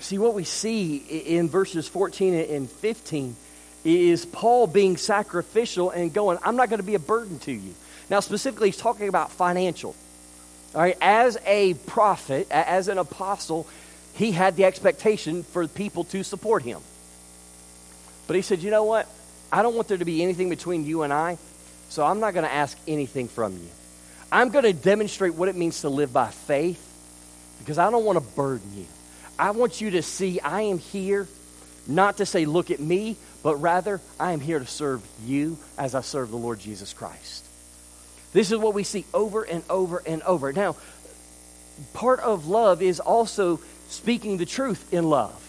See, 0.00 0.18
what 0.18 0.34
we 0.34 0.44
see 0.44 0.96
in 0.96 1.48
verses 1.48 1.86
14 1.88 2.34
and 2.34 2.70
15 2.70 3.36
is 3.84 4.26
Paul 4.26 4.66
being 4.66 4.96
sacrificial 4.96 5.90
and 5.90 6.12
going, 6.12 6.38
I'm 6.42 6.56
not 6.56 6.68
going 6.68 6.80
to 6.80 6.86
be 6.86 6.94
a 6.94 7.00
burden 7.00 7.38
to 7.40 7.52
you. 7.52 7.74
Now, 8.10 8.20
specifically, 8.20 8.68
he's 8.68 8.76
talking 8.76 9.08
about 9.08 9.30
financial. 9.30 9.94
All 10.74 10.80
right, 10.80 10.96
as 11.00 11.38
a 11.46 11.74
prophet, 11.74 12.48
as 12.50 12.88
an 12.88 12.98
apostle, 12.98 13.66
he 14.14 14.32
had 14.32 14.56
the 14.56 14.64
expectation 14.64 15.42
for 15.42 15.66
people 15.68 16.04
to 16.04 16.22
support 16.22 16.62
him. 16.62 16.80
But 18.26 18.36
he 18.36 18.42
said, 18.42 18.62
You 18.62 18.70
know 18.70 18.84
what? 18.84 19.08
I 19.52 19.62
don't 19.62 19.76
want 19.76 19.88
there 19.88 19.98
to 19.98 20.04
be 20.04 20.22
anything 20.22 20.48
between 20.48 20.84
you 20.84 21.02
and 21.02 21.12
I, 21.12 21.38
so 21.88 22.04
I'm 22.04 22.18
not 22.18 22.34
going 22.34 22.44
to 22.44 22.52
ask 22.52 22.76
anything 22.88 23.28
from 23.28 23.52
you. 23.52 23.68
I'm 24.32 24.48
going 24.48 24.64
to 24.64 24.72
demonstrate 24.72 25.34
what 25.34 25.48
it 25.48 25.54
means 25.54 25.82
to 25.82 25.88
live 25.88 26.12
by 26.12 26.30
faith 26.30 26.93
because 27.58 27.78
I 27.78 27.90
don't 27.90 28.04
want 28.04 28.18
to 28.18 28.34
burden 28.34 28.70
you. 28.74 28.86
I 29.38 29.50
want 29.50 29.80
you 29.80 29.90
to 29.92 30.02
see 30.02 30.40
I 30.40 30.62
am 30.62 30.78
here 30.78 31.26
not 31.86 32.18
to 32.18 32.26
say, 32.26 32.44
Look 32.44 32.70
at 32.70 32.80
me, 32.80 33.16
but 33.42 33.56
rather, 33.56 34.00
I 34.18 34.32
am 34.32 34.40
here 34.40 34.58
to 34.58 34.66
serve 34.66 35.02
you 35.24 35.58
as 35.76 35.94
I 35.94 36.00
serve 36.00 36.30
the 36.30 36.36
Lord 36.36 36.60
Jesus 36.60 36.92
Christ. 36.92 37.44
This 38.32 38.50
is 38.50 38.58
what 38.58 38.74
we 38.74 38.84
see 38.84 39.04
over 39.14 39.42
and 39.42 39.62
over 39.70 40.02
and 40.04 40.22
over. 40.22 40.52
Now, 40.52 40.76
part 41.92 42.20
of 42.20 42.46
love 42.46 42.82
is 42.82 43.00
also 43.00 43.60
speaking 43.88 44.38
the 44.38 44.46
truth 44.46 44.92
in 44.92 45.08
love. 45.08 45.40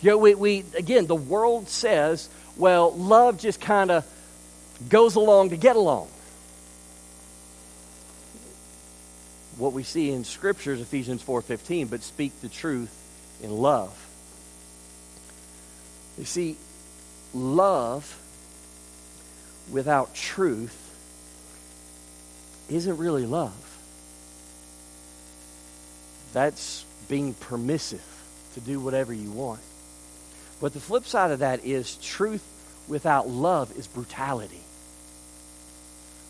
You 0.00 0.10
know, 0.10 0.18
we, 0.18 0.34
we 0.34 0.64
again, 0.76 1.06
the 1.06 1.14
world 1.14 1.68
says, 1.68 2.28
well, 2.56 2.92
love 2.92 3.38
just 3.38 3.60
kind 3.60 3.90
of 3.90 4.06
goes 4.88 5.14
along 5.14 5.50
to 5.50 5.56
get 5.56 5.76
along. 5.76 6.08
What 9.56 9.72
we 9.72 9.82
see 9.82 10.10
in 10.10 10.24
scriptures 10.24 10.80
Ephesians 10.80 11.22
4.15, 11.22 11.90
but 11.90 12.02
speak 12.02 12.40
the 12.40 12.48
truth 12.48 12.94
in 13.42 13.50
love. 13.50 13.94
You 16.18 16.24
see, 16.24 16.56
love 17.32 18.20
without 19.70 20.14
truth 20.14 20.80
isn't 22.68 22.96
really 22.96 23.26
love. 23.26 23.52
That's 26.32 26.84
being 27.08 27.34
permissive 27.34 28.04
to 28.54 28.60
do 28.60 28.80
whatever 28.80 29.12
you 29.12 29.30
want. 29.30 29.60
But 30.60 30.72
the 30.72 30.80
flip 30.80 31.04
side 31.04 31.30
of 31.30 31.40
that 31.40 31.64
is 31.64 31.96
truth 31.96 32.42
without 32.88 33.28
love 33.28 33.76
is 33.76 33.86
brutality. 33.86 34.60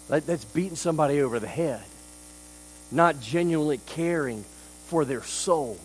That's 0.09 0.45
beating 0.45 0.77
somebody 0.77 1.23
over 1.23 1.39
the 1.39 1.47
head, 1.47 1.83
not 2.91 3.21
genuinely 3.21 3.79
caring 3.87 4.45
for 4.87 5.05
their 5.05 5.23
soul, 5.23 5.79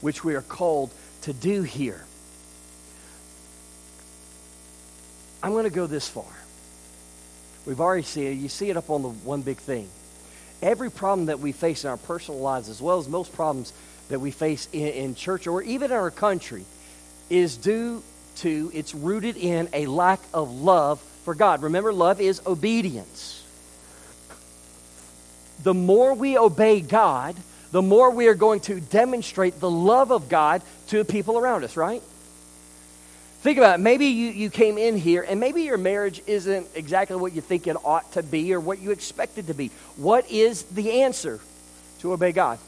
which 0.00 0.24
we 0.24 0.34
are 0.34 0.42
called 0.42 0.90
to 1.22 1.32
do 1.32 1.62
here. 1.62 2.04
I'm 5.42 5.52
going 5.52 5.64
to 5.64 5.70
go 5.70 5.86
this 5.86 6.08
far. 6.08 6.24
We've 7.66 7.80
already 7.80 8.02
seen 8.02 8.26
it. 8.26 8.34
You 8.34 8.48
see 8.48 8.70
it 8.70 8.76
up 8.76 8.90
on 8.90 9.02
the 9.02 9.08
one 9.08 9.42
big 9.42 9.58
thing. 9.58 9.88
Every 10.62 10.90
problem 10.90 11.26
that 11.26 11.40
we 11.40 11.52
face 11.52 11.84
in 11.84 11.90
our 11.90 11.96
personal 11.96 12.40
lives, 12.40 12.68
as 12.68 12.80
well 12.80 12.98
as 12.98 13.08
most 13.08 13.32
problems 13.34 13.72
that 14.08 14.20
we 14.20 14.30
face 14.30 14.68
in, 14.72 14.88
in 14.88 15.14
church 15.14 15.46
or 15.46 15.62
even 15.62 15.90
in 15.90 15.96
our 15.96 16.10
country, 16.10 16.64
is 17.28 17.56
due 17.56 18.02
to, 18.36 18.70
it's 18.72 18.94
rooted 18.94 19.36
in 19.36 19.68
a 19.72 19.86
lack 19.86 20.20
of 20.32 20.50
love 20.50 21.00
for 21.24 21.34
God. 21.34 21.62
Remember, 21.62 21.92
love 21.92 22.20
is 22.20 22.40
obedience. 22.46 23.42
The 25.62 25.74
more 25.74 26.14
we 26.14 26.38
obey 26.38 26.80
God, 26.80 27.36
the 27.72 27.82
more 27.82 28.10
we 28.10 28.28
are 28.28 28.34
going 28.34 28.60
to 28.60 28.80
demonstrate 28.80 29.60
the 29.60 29.70
love 29.70 30.10
of 30.10 30.28
God 30.28 30.62
to 30.88 30.98
the 30.98 31.04
people 31.04 31.38
around 31.38 31.64
us, 31.64 31.76
right? 31.76 32.02
Think 33.40 33.58
about 33.58 33.78
it. 33.78 33.82
Maybe 33.82 34.06
you, 34.06 34.30
you 34.30 34.50
came 34.50 34.78
in 34.78 34.96
here 34.96 35.22
and 35.22 35.38
maybe 35.38 35.62
your 35.62 35.78
marriage 35.78 36.20
isn't 36.26 36.66
exactly 36.74 37.16
what 37.16 37.32
you 37.32 37.40
think 37.40 37.66
it 37.66 37.76
ought 37.84 38.10
to 38.12 38.22
be 38.22 38.52
or 38.52 38.60
what 38.60 38.80
you 38.80 38.90
expect 38.90 39.38
it 39.38 39.46
to 39.46 39.54
be. 39.54 39.70
What 39.96 40.28
is 40.30 40.62
the 40.64 41.02
answer 41.02 41.38
to 42.00 42.12
obey 42.12 42.32
God? 42.32 42.58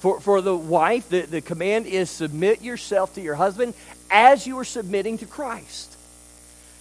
For, 0.00 0.20
for 0.20 0.40
the 0.40 0.56
wife, 0.56 1.08
the, 1.08 1.22
the 1.22 1.40
command 1.40 1.86
is 1.86 2.10
submit 2.10 2.62
yourself 2.62 3.14
to 3.14 3.20
your 3.20 3.34
husband 3.34 3.74
as 4.10 4.46
you 4.46 4.58
are 4.58 4.64
submitting 4.64 5.18
to 5.18 5.26
Christ. 5.26 5.96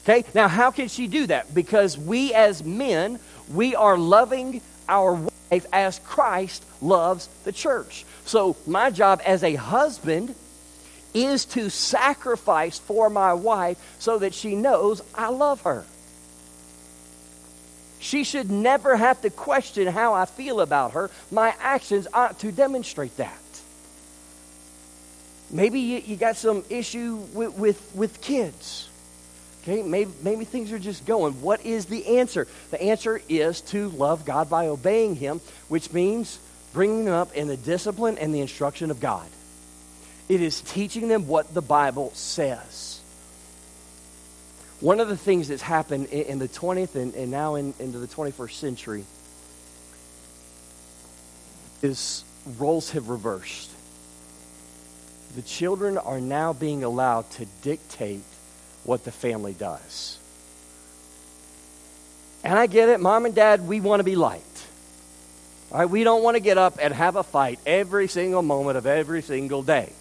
Okay? 0.04 0.24
Now, 0.34 0.48
how 0.48 0.72
can 0.72 0.88
she 0.88 1.08
do 1.08 1.28
that? 1.28 1.54
Because 1.54 1.98
we 1.98 2.34
as 2.34 2.64
men, 2.64 3.20
we 3.50 3.76
are 3.76 3.98
loving 3.98 4.62
our 4.88 5.14
wife 5.14 5.66
as 5.74 6.00
Christ 6.00 6.64
loves 6.82 7.28
the 7.44 7.52
church. 7.52 8.06
So, 8.26 8.56
my 8.68 8.92
job 8.92 9.22
as 9.26 9.44
a 9.44 9.56
husband 9.56 10.36
is 11.14 11.46
to 11.46 11.70
sacrifice 11.70 12.78
for 12.78 13.10
my 13.10 13.34
wife 13.34 13.78
so 14.00 14.20
that 14.20 14.34
she 14.34 14.56
knows 14.56 15.02
I 15.16 15.30
love 15.30 15.62
her. 15.62 15.86
She 18.00 18.24
should 18.24 18.50
never 18.50 18.96
have 18.96 19.22
to 19.22 19.30
question 19.30 19.88
how 19.88 20.14
I 20.14 20.26
feel 20.26 20.62
about 20.62 20.94
her. 20.94 21.10
My 21.32 21.54
actions 21.60 22.08
ought 22.14 22.40
to 22.40 22.52
demonstrate 22.52 23.18
that. 23.18 23.38
Maybe 25.52 25.80
you, 25.80 26.02
you 26.06 26.16
got 26.16 26.38
some 26.38 26.64
issue 26.70 27.16
with, 27.34 27.54
with, 27.54 27.92
with 27.96 28.22
kids. 28.22 28.89
Okay, 29.64 29.84
maybe, 29.84 30.12
maybe 30.24 30.46
things 30.46 30.72
are 30.72 30.80
just 30.80 31.06
going. 31.06 31.34
What 31.42 31.66
is 31.66 31.86
the 31.86 32.18
answer? 32.18 32.48
The 32.72 32.82
answer 32.82 33.22
is 33.28 33.62
to 33.62 33.90
love 33.90 34.26
God 34.26 34.50
by 34.50 34.68
obeying 34.68 35.16
Him, 35.16 35.42
which 35.68 35.92
means 35.92 36.40
bringing 36.74 37.06
them 37.06 37.14
up 37.14 37.34
in 37.36 37.48
the 37.48 37.58
discipline 37.58 38.18
and 38.18 38.34
the 38.34 38.40
instruction 38.40 38.90
of 38.90 39.00
God. 39.00 39.28
It 40.30 40.42
is 40.42 40.62
teaching 40.62 41.08
them 41.08 41.28
what 41.28 41.54
the 41.54 41.62
Bible 41.62 42.12
says. 42.14 43.02
One 44.80 45.02
of 45.02 45.10
the 45.10 45.18
things 45.18 45.50
that's 45.50 45.62
happened 45.62 46.08
in, 46.08 46.26
in 46.26 46.40
the 46.40 46.48
20th 46.48 46.96
and, 46.96 47.14
and 47.16 47.30
now 47.30 47.56
in, 47.56 47.74
into 47.80 48.00
the 48.00 48.08
21st 48.08 48.52
century 48.52 49.06
is 51.82 52.24
roles 52.58 52.92
have 52.92 53.10
reversed. 53.10 53.72
The 55.36 55.42
children 55.42 55.98
are 55.98 56.22
now 56.22 56.54
being 56.54 56.84
allowed 56.84 57.30
to 57.32 57.46
dictate 57.62 58.24
what 58.90 59.04
the 59.04 59.12
family 59.12 59.54
does. 59.54 60.18
And 62.44 62.58
I 62.58 62.66
get 62.66 62.90
it, 62.90 63.00
mom 63.00 63.28
and 63.28 63.36
dad, 63.36 63.68
we 63.68 63.80
want 63.80 64.00
to 64.00 64.04
be 64.04 64.16
liked. 64.16 64.66
All 65.72 65.78
right, 65.78 65.90
we 65.90 66.04
don't 66.04 66.24
want 66.24 66.38
to 66.38 66.40
get 66.40 66.58
up 66.58 66.80
and 66.82 66.92
have 66.92 67.16
a 67.16 67.22
fight 67.22 67.60
every 67.68 68.08
single 68.08 68.42
moment 68.42 68.78
of 68.78 68.88
every 68.88 69.22
single 69.22 69.62
day. 69.62 69.94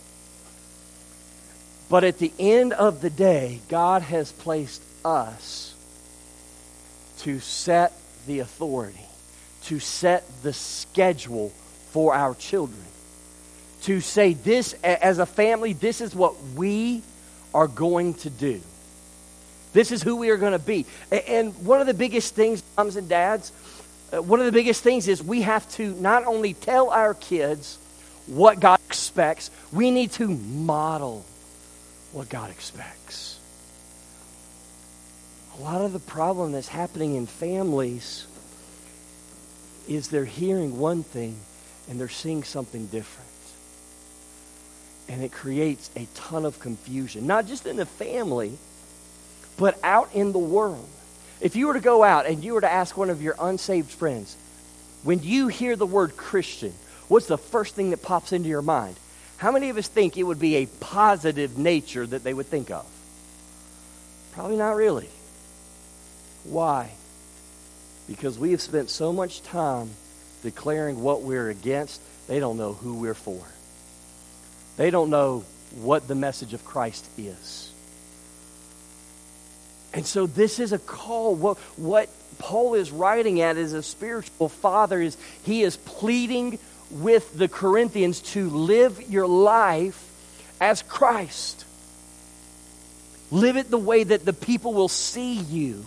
But 1.90 2.02
at 2.02 2.18
the 2.18 2.32
end 2.38 2.72
of 2.72 3.02
the 3.02 3.10
day, 3.10 3.60
God 3.68 4.00
has 4.00 4.32
placed 4.32 4.80
us 5.04 5.74
to 7.18 7.40
set 7.40 7.92
the 8.26 8.38
authority, 8.38 9.04
to 9.64 9.80
set 9.80 10.24
the 10.42 10.54
schedule 10.54 11.50
for 11.90 12.14
our 12.14 12.34
children. 12.34 12.80
To 13.82 14.00
say 14.00 14.32
this, 14.32 14.72
as 14.82 15.18
a 15.18 15.26
family, 15.26 15.74
this 15.74 16.00
is 16.00 16.14
what 16.14 16.42
we 16.56 17.02
are 17.52 17.68
going 17.68 18.14
to 18.14 18.30
do. 18.30 18.62
This 19.72 19.92
is 19.92 20.02
who 20.02 20.16
we 20.16 20.30
are 20.30 20.36
going 20.36 20.52
to 20.52 20.58
be. 20.58 20.86
And 21.10 21.54
one 21.64 21.80
of 21.80 21.86
the 21.86 21.94
biggest 21.94 22.34
things, 22.34 22.62
moms 22.76 22.96
and 22.96 23.08
dads, 23.08 23.52
uh, 24.12 24.22
one 24.22 24.40
of 24.40 24.46
the 24.46 24.52
biggest 24.52 24.82
things 24.82 25.08
is 25.08 25.22
we 25.22 25.42
have 25.42 25.70
to 25.72 25.92
not 26.00 26.24
only 26.26 26.54
tell 26.54 26.90
our 26.90 27.14
kids 27.14 27.78
what 28.26 28.60
God 28.60 28.80
expects, 28.86 29.50
we 29.72 29.90
need 29.90 30.12
to 30.12 30.28
model 30.28 31.24
what 32.12 32.28
God 32.28 32.50
expects. 32.50 33.38
A 35.58 35.62
lot 35.62 35.80
of 35.80 35.92
the 35.92 35.98
problem 35.98 36.52
that's 36.52 36.68
happening 36.68 37.16
in 37.16 37.26
families 37.26 38.26
is 39.88 40.08
they're 40.08 40.24
hearing 40.24 40.78
one 40.78 41.02
thing 41.02 41.36
and 41.88 41.98
they're 41.98 42.08
seeing 42.08 42.44
something 42.44 42.86
different. 42.86 43.28
And 45.08 45.22
it 45.22 45.32
creates 45.32 45.90
a 45.96 46.06
ton 46.14 46.44
of 46.44 46.60
confusion, 46.60 47.26
not 47.26 47.46
just 47.46 47.66
in 47.66 47.76
the 47.76 47.86
family, 47.86 48.52
but 49.58 49.78
out 49.82 50.10
in 50.14 50.32
the 50.32 50.38
world. 50.38 50.88
If 51.40 51.54
you 51.56 51.66
were 51.66 51.74
to 51.74 51.80
go 51.80 52.02
out 52.02 52.26
and 52.26 52.42
you 52.42 52.54
were 52.54 52.60
to 52.60 52.70
ask 52.70 52.96
one 52.96 53.10
of 53.10 53.22
your 53.22 53.34
unsaved 53.38 53.90
friends, 53.90 54.36
when 55.02 55.22
you 55.22 55.48
hear 55.48 55.76
the 55.76 55.86
word 55.86 56.16
Christian, 56.16 56.72
what's 57.08 57.26
the 57.26 57.38
first 57.38 57.74
thing 57.74 57.90
that 57.90 58.02
pops 58.02 58.32
into 58.32 58.48
your 58.48 58.62
mind? 58.62 58.96
How 59.36 59.52
many 59.52 59.68
of 59.68 59.76
us 59.76 59.86
think 59.86 60.16
it 60.16 60.24
would 60.24 60.40
be 60.40 60.56
a 60.56 60.66
positive 60.66 61.58
nature 61.58 62.06
that 62.06 62.24
they 62.24 62.34
would 62.34 62.46
think 62.46 62.70
of? 62.70 62.86
Probably 64.32 64.56
not 64.56 64.74
really. 64.74 65.08
Why? 66.44 66.90
Because 68.08 68.38
we 68.38 68.52
have 68.52 68.60
spent 68.60 68.90
so 68.90 69.12
much 69.12 69.42
time 69.42 69.90
declaring 70.42 71.02
what 71.02 71.22
we're 71.22 71.50
against, 71.50 72.00
they 72.26 72.40
don't 72.40 72.56
know 72.56 72.72
who 72.72 72.94
we're 72.94 73.14
for. 73.14 73.44
They 74.76 74.90
don't 74.90 75.10
know 75.10 75.44
what 75.74 76.08
the 76.08 76.14
message 76.14 76.54
of 76.54 76.64
Christ 76.64 77.06
is. 77.16 77.67
And 79.98 80.06
so 80.06 80.28
this 80.28 80.60
is 80.60 80.72
a 80.72 80.78
call. 80.78 81.34
What, 81.34 81.58
what 81.76 82.08
Paul 82.38 82.74
is 82.74 82.92
writing 82.92 83.40
at 83.40 83.56
as 83.56 83.72
a 83.72 83.82
spiritual 83.82 84.48
father 84.48 85.00
is 85.00 85.16
he 85.42 85.62
is 85.62 85.76
pleading 85.76 86.60
with 86.88 87.36
the 87.36 87.48
Corinthians 87.48 88.20
to 88.20 88.48
live 88.48 89.10
your 89.10 89.26
life 89.26 90.00
as 90.60 90.82
Christ. 90.82 91.64
Live 93.32 93.56
it 93.56 93.72
the 93.72 93.76
way 93.76 94.04
that 94.04 94.24
the 94.24 94.32
people 94.32 94.72
will 94.72 94.86
see 94.86 95.34
you 95.34 95.84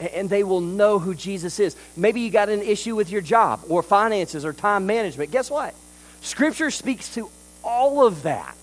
and 0.00 0.30
they 0.30 0.42
will 0.42 0.62
know 0.62 0.98
who 0.98 1.14
Jesus 1.14 1.60
is. 1.60 1.76
Maybe 1.94 2.22
you 2.22 2.30
got 2.30 2.48
an 2.48 2.62
issue 2.62 2.96
with 2.96 3.10
your 3.10 3.20
job 3.20 3.60
or 3.68 3.82
finances 3.82 4.46
or 4.46 4.54
time 4.54 4.86
management. 4.86 5.32
Guess 5.32 5.50
what? 5.50 5.74
Scripture 6.22 6.70
speaks 6.70 7.12
to 7.16 7.28
all 7.62 8.06
of 8.06 8.22
that. 8.22 8.56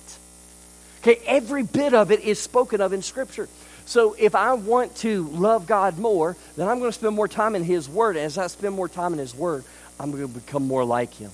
Okay, 1.02 1.22
every 1.28 1.62
bit 1.62 1.94
of 1.94 2.12
it 2.12 2.22
is 2.22 2.42
spoken 2.42 2.82
of 2.82 2.94
in 2.94 3.04
Scripture. 3.04 3.48
So 3.90 4.16
if 4.20 4.36
I 4.36 4.54
want 4.54 4.96
to 4.98 5.24
love 5.30 5.66
God 5.66 5.98
more, 5.98 6.38
then 6.56 6.70
I'm 6.70 6.78
going 6.78 6.92
to 6.92 6.96
spend 6.96 7.16
more 7.16 7.28
time 7.28 7.56
in 7.56 7.64
His 7.64 7.90
Word. 7.90 8.18
As 8.18 8.38
I 8.38 8.46
spend 8.46 8.76
more 8.76 8.88
time 8.88 9.14
in 9.14 9.20
His 9.20 9.34
Word, 9.34 9.64
I'm 10.00 10.12
going 10.12 10.28
to 10.28 10.32
become 10.32 10.68
more 10.68 10.86
like 10.86 11.12
Him. 11.16 11.32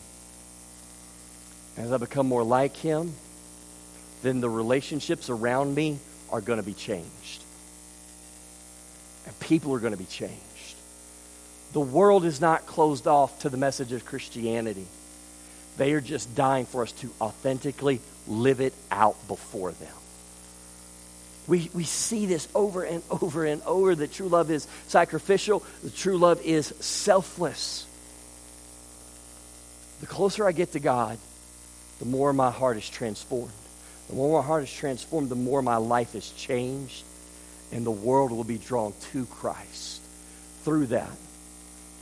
As 1.75 1.91
I 1.91 1.97
become 1.97 2.27
more 2.27 2.43
like 2.43 2.77
Him, 2.77 3.13
then 4.23 4.39
the 4.39 4.49
relationships 4.49 5.29
around 5.29 5.75
me 5.75 5.99
are 6.31 6.39
going 6.39 6.55
to 6.55 6.65
be 6.65 6.73
changed. 6.73 7.43
And 9.25 9.37
people 9.41 9.73
are 9.73 9.79
going 9.79 9.91
to 9.91 9.99
be 9.99 10.05
changed. 10.05 10.39
The 11.73 11.81
world 11.81 12.23
is 12.23 12.39
not 12.39 12.65
closed 12.65 13.05
off 13.05 13.37
to 13.39 13.49
the 13.49 13.57
message 13.57 13.91
of 13.91 14.05
Christianity. 14.05 14.87
They 15.75 15.91
are 15.91 15.99
just 15.99 16.33
dying 16.35 16.67
for 16.67 16.83
us 16.83 16.93
to 16.93 17.11
authentically 17.19 17.99
live 18.29 18.61
it 18.61 18.73
out 18.91 19.27
before 19.27 19.73
them. 19.73 19.91
We, 21.47 21.69
we 21.73 21.83
see 21.83 22.25
this 22.25 22.47
over 22.55 22.83
and 22.83 23.03
over 23.09 23.45
and 23.45 23.61
over 23.63 23.93
that 23.95 24.13
true 24.13 24.27
love 24.27 24.49
is 24.49 24.67
sacrificial, 24.87 25.63
the 25.83 25.89
true 25.89 26.17
love 26.17 26.41
is 26.41 26.73
selfless. 26.79 27.85
The 30.01 30.07
closer 30.07 30.47
I 30.47 30.51
get 30.51 30.73
to 30.73 30.79
God, 30.79 31.17
the 31.99 32.05
more 32.05 32.33
my 32.33 32.51
heart 32.51 32.77
is 32.77 32.89
transformed. 32.89 33.51
The 34.09 34.15
more 34.15 34.41
my 34.41 34.45
heart 34.45 34.63
is 34.63 34.73
transformed, 34.73 35.29
the 35.29 35.35
more 35.35 35.61
my 35.61 35.77
life 35.77 36.15
is 36.15 36.29
changed, 36.31 37.03
and 37.71 37.85
the 37.85 37.91
world 37.91 38.31
will 38.31 38.43
be 38.43 38.57
drawn 38.57 38.93
to 39.13 39.25
Christ 39.25 40.01
through 40.63 40.87
that. 40.87 41.11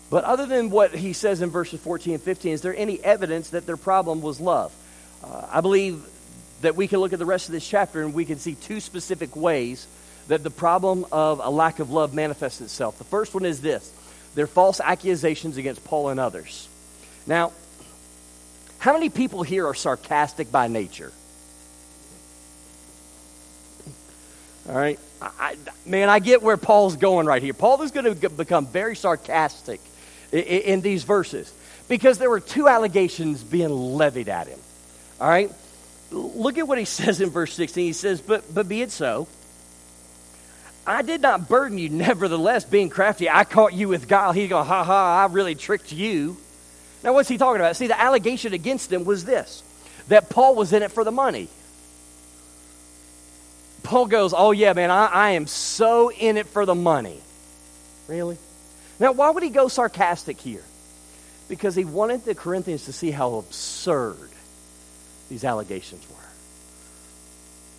But 0.09 0.25
other 0.25 0.45
than 0.45 0.69
what 0.69 0.93
he 0.93 1.13
says 1.13 1.41
in 1.41 1.49
verses 1.49 1.79
14 1.79 2.15
and 2.15 2.23
15, 2.23 2.53
is 2.53 2.61
there 2.61 2.75
any 2.75 3.03
evidence 3.03 3.49
that 3.51 3.65
their 3.65 3.77
problem 3.77 4.21
was 4.21 4.39
love? 4.39 4.73
Uh, 5.23 5.47
I 5.51 5.61
believe 5.61 6.05
that 6.63 6.75
we 6.75 6.87
can 6.87 6.99
look 6.99 7.13
at 7.13 7.19
the 7.19 7.25
rest 7.25 7.47
of 7.47 7.51
this 7.51 7.67
chapter 7.67 8.01
and 8.01 8.13
we 8.13 8.25
can 8.25 8.39
see 8.39 8.55
two 8.55 8.79
specific 8.79 9.35
ways 9.35 9.85
that 10.27 10.43
the 10.43 10.49
problem 10.49 11.05
of 11.11 11.41
a 11.43 11.49
lack 11.49 11.79
of 11.79 11.91
love 11.91 12.13
manifests 12.13 12.61
itself. 12.61 12.97
The 12.97 13.03
first 13.03 13.33
one 13.33 13.45
is 13.45 13.61
this 13.61 13.91
they're 14.33 14.47
false 14.47 14.79
accusations 14.79 15.57
against 15.57 15.83
Paul 15.85 16.09
and 16.09 16.19
others. 16.19 16.67
Now, 17.27 17.51
how 18.79 18.93
many 18.93 19.09
people 19.09 19.43
here 19.43 19.67
are 19.67 19.73
sarcastic 19.73 20.51
by 20.51 20.67
nature? 20.67 21.11
All 24.67 24.75
right. 24.75 24.99
I, 25.21 25.57
man, 25.85 26.09
I 26.09 26.19
get 26.19 26.41
where 26.41 26.57
Paul's 26.57 26.95
going 26.95 27.27
right 27.27 27.43
here. 27.43 27.53
Paul 27.53 27.81
is 27.81 27.91
going 27.91 28.15
to 28.15 28.29
become 28.29 28.65
very 28.65 28.95
sarcastic 28.95 29.81
in, 30.31 30.39
in 30.39 30.81
these 30.81 31.03
verses 31.03 31.53
because 31.89 32.17
there 32.17 32.29
were 32.29 32.39
two 32.39 32.69
allegations 32.69 33.43
being 33.43 33.69
levied 33.69 34.29
at 34.29 34.47
him. 34.47 34.59
All 35.19 35.27
right 35.27 35.51
look 36.13 36.57
at 36.57 36.67
what 36.67 36.77
he 36.77 36.85
says 36.99 37.21
in 37.21 37.29
verse 37.29 37.53
16. 37.53 37.85
He 37.85 37.93
says, 37.93 38.21
But, 38.21 38.53
but 38.53 38.67
be 38.67 38.81
it 38.81 38.91
so. 38.91 39.27
I 40.85 41.01
did 41.01 41.21
not 41.21 41.47
burden 41.47 41.77
you, 41.77 41.89
nevertheless, 41.89 42.65
being 42.65 42.89
crafty. 42.89 43.29
I 43.29 43.43
caught 43.43 43.73
you 43.73 43.87
with 43.87 44.07
guile. 44.07 44.31
He 44.31 44.47
go, 44.47 44.63
ha 44.63 44.83
ha, 44.83 45.23
I 45.23 45.31
really 45.31 45.55
tricked 45.55 45.91
you. 45.91 46.37
Now, 47.03 47.13
what's 47.13 47.29
he 47.29 47.37
talking 47.37 47.59
about? 47.59 47.75
See, 47.75 47.87
the 47.87 47.99
allegation 47.99 48.53
against 48.53 48.91
him 48.91 49.03
was 49.03 49.25
this 49.25 49.63
that 50.09 50.29
Paul 50.29 50.55
was 50.55 50.73
in 50.73 50.83
it 50.83 50.91
for 50.91 51.03
the 51.03 51.11
money. 51.11 51.47
Paul 53.83 54.05
goes, 54.05 54.33
Oh, 54.35 54.51
yeah, 54.51 54.73
man, 54.73 54.91
I, 54.91 55.05
I 55.05 55.29
am 55.31 55.47
so 55.47 56.11
in 56.11 56.37
it 56.37 56.47
for 56.47 56.65
the 56.65 56.75
money. 56.75 57.19
Really? 58.07 58.37
Now, 58.99 59.11
why 59.11 59.29
would 59.29 59.43
he 59.43 59.49
go 59.49 59.67
sarcastic 59.67 60.39
here? 60.39 60.63
Because 61.49 61.75
he 61.75 61.83
wanted 61.85 62.25
the 62.25 62.35
Corinthians 62.35 62.85
to 62.85 62.93
see 62.93 63.11
how 63.11 63.35
absurd 63.35 64.29
these 65.29 65.43
allegations 65.43 66.07
were. 66.09 66.15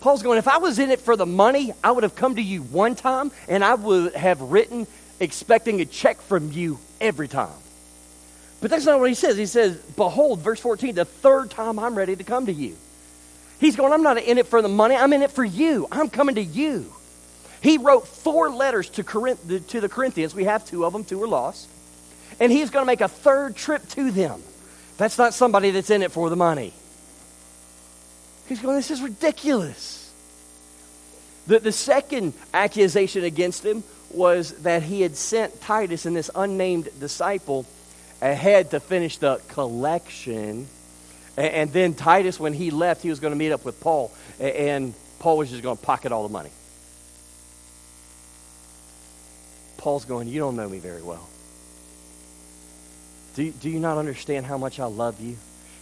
Paul's 0.01 0.21
going, 0.21 0.37
if 0.37 0.47
I 0.47 0.57
was 0.57 0.77
in 0.77 0.91
it 0.91 1.01
for 1.01 1.15
the 1.15 1.25
money, 1.25 1.73
I 1.83 1.91
would 1.91 2.03
have 2.03 2.15
come 2.15 2.35
to 2.35 2.41
you 2.41 2.61
one 2.61 2.95
time 2.95 3.31
and 3.47 3.63
I 3.63 3.73
would 3.73 4.13
have 4.13 4.39
written 4.39 4.85
expecting 5.19 5.81
a 5.81 5.85
check 5.85 6.21
from 6.21 6.51
you 6.51 6.79
every 7.01 7.27
time. 7.27 7.49
But 8.61 8.71
that's 8.71 8.85
not 8.85 8.99
what 8.99 9.09
he 9.09 9.15
says. 9.15 9.37
He 9.37 9.45
says, 9.45 9.77
Behold, 9.95 10.39
verse 10.39 10.59
14, 10.59 10.95
the 10.95 11.05
third 11.05 11.49
time 11.51 11.79
I'm 11.79 11.95
ready 11.95 12.15
to 12.15 12.23
come 12.23 12.45
to 12.47 12.53
you. 12.53 12.77
He's 13.59 13.75
going, 13.75 13.93
I'm 13.93 14.03
not 14.03 14.17
in 14.17 14.37
it 14.37 14.47
for 14.47 14.61
the 14.61 14.67
money, 14.67 14.95
I'm 14.95 15.13
in 15.13 15.21
it 15.21 15.31
for 15.31 15.43
you. 15.43 15.87
I'm 15.91 16.09
coming 16.09 16.35
to 16.35 16.43
you. 16.43 16.93
He 17.61 17.77
wrote 17.77 18.07
four 18.07 18.49
letters 18.49 18.89
to, 18.91 19.03
Corinth, 19.03 19.67
to 19.69 19.81
the 19.81 19.89
Corinthians. 19.89 20.35
We 20.35 20.43
have 20.43 20.65
two 20.65 20.85
of 20.85 20.93
them, 20.93 21.03
two 21.03 21.17
were 21.17 21.27
lost. 21.27 21.67
And 22.39 22.51
he's 22.51 22.69
going 22.69 22.83
to 22.83 22.87
make 22.87 23.01
a 23.01 23.07
third 23.07 23.55
trip 23.55 23.87
to 23.89 24.11
them. 24.11 24.43
That's 24.97 25.17
not 25.17 25.33
somebody 25.33 25.71
that's 25.71 25.89
in 25.89 26.03
it 26.03 26.11
for 26.11 26.29
the 26.29 26.35
money. 26.35 26.73
He's 28.47 28.61
going, 28.61 28.75
This 28.75 28.91
is 28.91 29.01
ridiculous. 29.01 30.01
The, 31.47 31.59
the 31.59 31.71
second 31.71 32.33
accusation 32.53 33.23
against 33.23 33.63
him 33.65 33.83
was 34.11 34.51
that 34.63 34.83
he 34.83 35.01
had 35.01 35.15
sent 35.15 35.61
Titus 35.61 36.05
and 36.05 36.15
this 36.15 36.31
unnamed 36.33 36.89
disciple 36.99 37.65
ahead 38.21 38.71
to 38.71 38.79
finish 38.79 39.17
the 39.17 39.41
collection. 39.49 40.67
And, 41.37 41.47
and 41.47 41.73
then 41.73 41.93
Titus, 41.93 42.39
when 42.39 42.53
he 42.53 42.71
left, 42.71 43.01
he 43.01 43.09
was 43.09 43.19
going 43.19 43.33
to 43.33 43.37
meet 43.37 43.51
up 43.51 43.65
with 43.65 43.79
Paul. 43.79 44.11
And 44.39 44.93
Paul 45.19 45.37
was 45.37 45.49
just 45.49 45.61
going 45.61 45.77
to 45.77 45.83
pocket 45.83 46.11
all 46.11 46.23
the 46.23 46.31
money. 46.31 46.51
Paul's 49.77 50.05
going, 50.05 50.27
You 50.27 50.39
don't 50.39 50.55
know 50.55 50.67
me 50.67 50.79
very 50.79 51.01
well. 51.01 51.29
Do, 53.35 53.51
do 53.51 53.69
you 53.69 53.79
not 53.79 53.97
understand 53.97 54.45
how 54.45 54.57
much 54.57 54.79
I 54.79 54.85
love 54.85 55.19
you? 55.19 55.37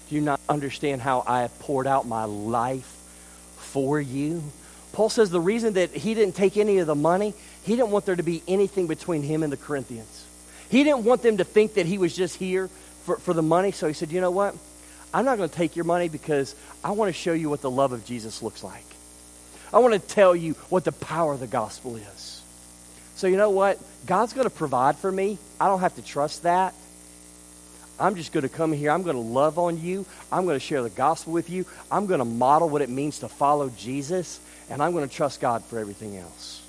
Do 0.10 0.16
you 0.16 0.22
not 0.22 0.40
understand 0.50 1.02
how 1.02 1.24
I 1.26 1.42
have 1.42 1.60
poured 1.60 1.88
out 1.88 2.08
my 2.08 2.26
life 2.26 2.92
for 3.58 4.00
you? 4.00 4.44
Paul 4.92 5.10
says 5.10 5.30
the 5.30 5.40
reason 5.40 5.74
that 5.74 5.92
he 5.92 6.14
didn't 6.14 6.36
take 6.36 6.56
any 6.58 6.78
of 6.78 6.88
the 6.88 6.96
money, 6.96 7.34
he 7.64 7.76
didn't 7.76 7.90
want 7.90 8.06
there 8.06 8.16
to 8.16 8.24
be 8.24 8.44
anything 8.48 8.88
between 8.88 9.24
him 9.24 9.42
and 9.44 9.52
the 9.52 9.58
Corinthians. 9.58 10.26
He 10.70 10.84
didn't 10.84 11.04
want 11.04 11.22
them 11.22 11.38
to 11.38 11.44
think 11.44 11.76
that 11.76 11.86
he 11.86 11.98
was 11.98 12.16
just 12.16 12.36
here 12.36 12.68
for, 13.06 13.18
for 13.18 13.34
the 13.34 13.42
money. 13.42 13.72
So 13.72 13.88
he 13.88 13.94
said, 13.94 14.12
you 14.12 14.22
know 14.22 14.32
what? 14.32 14.56
I'm 15.14 15.26
not 15.26 15.38
going 15.38 15.50
to 15.50 15.56
take 15.56 15.76
your 15.76 15.86
money 15.86 16.10
because 16.10 16.56
I 16.84 16.92
want 16.92 17.10
to 17.10 17.14
show 17.14 17.34
you 17.34 17.50
what 17.50 17.62
the 17.62 17.70
love 17.70 17.92
of 17.92 18.06
Jesus 18.06 18.42
looks 18.42 18.64
like. 18.64 18.86
I 19.72 19.80
want 19.80 19.94
to 19.94 20.00
tell 20.00 20.36
you 20.36 20.54
what 20.70 20.84
the 20.84 20.92
power 20.92 21.34
of 21.34 21.40
the 21.40 21.48
gospel 21.48 21.96
is. 21.96 22.42
So 23.16 23.28
you 23.28 23.38
know 23.38 23.52
what? 23.52 23.80
God's 24.06 24.34
going 24.34 24.50
to 24.50 24.56
provide 24.56 24.98
for 24.98 25.12
me. 25.12 25.38
I 25.60 25.68
don't 25.68 25.80
have 25.80 25.96
to 25.96 26.02
trust 26.02 26.44
that. 26.44 26.74
I'm 28.04 28.16
just 28.16 28.34
going 28.34 28.42
to 28.42 28.50
come 28.50 28.74
here. 28.74 28.92
I'm 28.92 29.04
going 29.04 29.16
to 29.16 29.22
love 29.22 29.58
on 29.58 29.82
you. 29.82 30.06
I'm 30.30 30.44
going 30.44 30.58
to 30.58 30.66
share 30.66 30.84
the 30.84 30.90
gospel 30.90 31.32
with 31.32 31.50
you. 31.50 31.66
I'm 31.90 32.06
going 32.06 32.20
to 32.20 32.26
model 32.26 32.68
what 32.68 32.82
it 32.82 32.90
means 32.90 33.20
to 33.20 33.30
follow 33.30 33.70
Jesus. 33.78 34.42
And 34.70 34.84
I'm 34.84 34.92
going 34.92 35.08
to 35.08 35.16
trust 35.16 35.40
God 35.40 35.64
for 35.64 35.80
everything 35.80 36.18
else. 36.18 36.62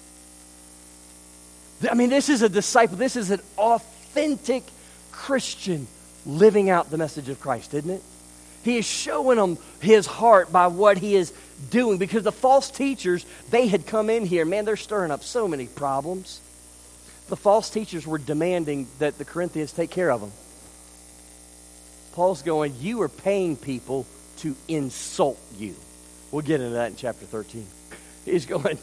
I 1.91 1.95
mean, 1.95 2.09
this 2.09 2.29
is 2.29 2.43
a 2.43 2.49
disciple. 2.49 2.97
This 2.97 3.17
is 3.17 3.33
an 3.33 3.41
authentic 3.59 4.63
Christian 5.11 5.89
living 6.25 6.71
out 6.71 6.89
the 6.89 6.99
message 6.99 7.29
of 7.29 7.41
Christ, 7.41 7.75
isn't 7.75 7.91
it? 7.91 8.03
He 8.63 8.79
is 8.79 8.85
showing 8.85 9.37
them 9.37 9.59
his 9.81 10.07
heart 10.07 10.53
by 10.53 10.69
what 10.69 10.99
he 10.99 11.17
is 11.17 11.33
doing 11.69 11.99
because 11.99 12.23
the 12.23 12.31
false 12.31 12.71
teachers, 12.71 13.27
they 13.51 13.67
had 13.67 13.89
come 13.89 14.09
in 14.09 14.25
here. 14.25 14.45
Man, 14.45 14.65
they're 14.65 14.77
stirring 14.77 15.11
up 15.11 15.25
so 15.25 15.49
many 15.49 15.67
problems. 15.67 16.41
The 17.29 17.37
false 17.37 17.71
teachers 17.71 18.07
were 18.07 18.19
demanding 18.19 18.87
that 19.01 19.19
the 19.19 19.25
Corinthians 19.25 19.73
take 19.73 19.91
care 19.91 20.13
of 20.13 20.21
them. 20.21 20.31
Paul's 22.15 22.43
going, 22.43 22.77
You 22.81 23.03
are 23.03 23.09
paying 23.09 23.57
people 23.57 24.07
to 24.39 24.55
insult 24.69 25.39
you. 25.59 25.75
We'll 26.31 26.43
get 26.43 26.61
into 26.61 26.75
that 26.75 26.93
in 26.93 26.97
chapter 26.97 27.27
13. 27.27 27.67
He's 28.25 28.47
going, 28.47 28.79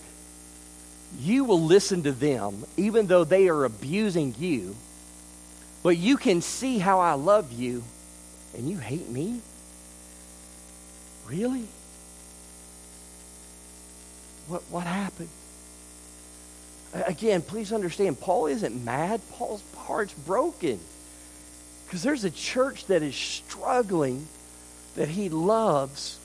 You 1.17 1.45
will 1.45 1.61
listen 1.61 2.03
to 2.03 2.11
them 2.11 2.65
even 2.75 3.07
though 3.07 3.23
they 3.23 3.47
are 3.47 3.63
abusing 3.63 4.35
you, 4.37 4.75
but 5.81 5.97
you 5.97 6.17
can 6.17 6.41
see 6.41 6.77
how 6.77 6.99
I 6.99 7.13
love 7.13 7.53
you 7.53 7.83
and 8.53 8.69
you 8.69 8.77
hate 8.77 9.09
me? 9.09 9.39
Really? 11.25 11.67
What, 14.49 14.61
what 14.69 14.85
happened? 14.85 15.29
Again, 16.93 17.41
please 17.41 17.71
understand, 17.71 18.19
Paul 18.19 18.47
isn't 18.47 18.83
mad. 18.83 19.21
Paul's 19.31 19.63
heart's 19.77 20.13
broken. 20.13 20.81
Because 21.91 22.03
there's 22.03 22.23
a 22.23 22.31
church 22.31 22.85
that 22.85 23.03
is 23.03 23.17
struggling 23.17 24.25
that 24.95 25.09
he 25.09 25.27
loves 25.27 26.17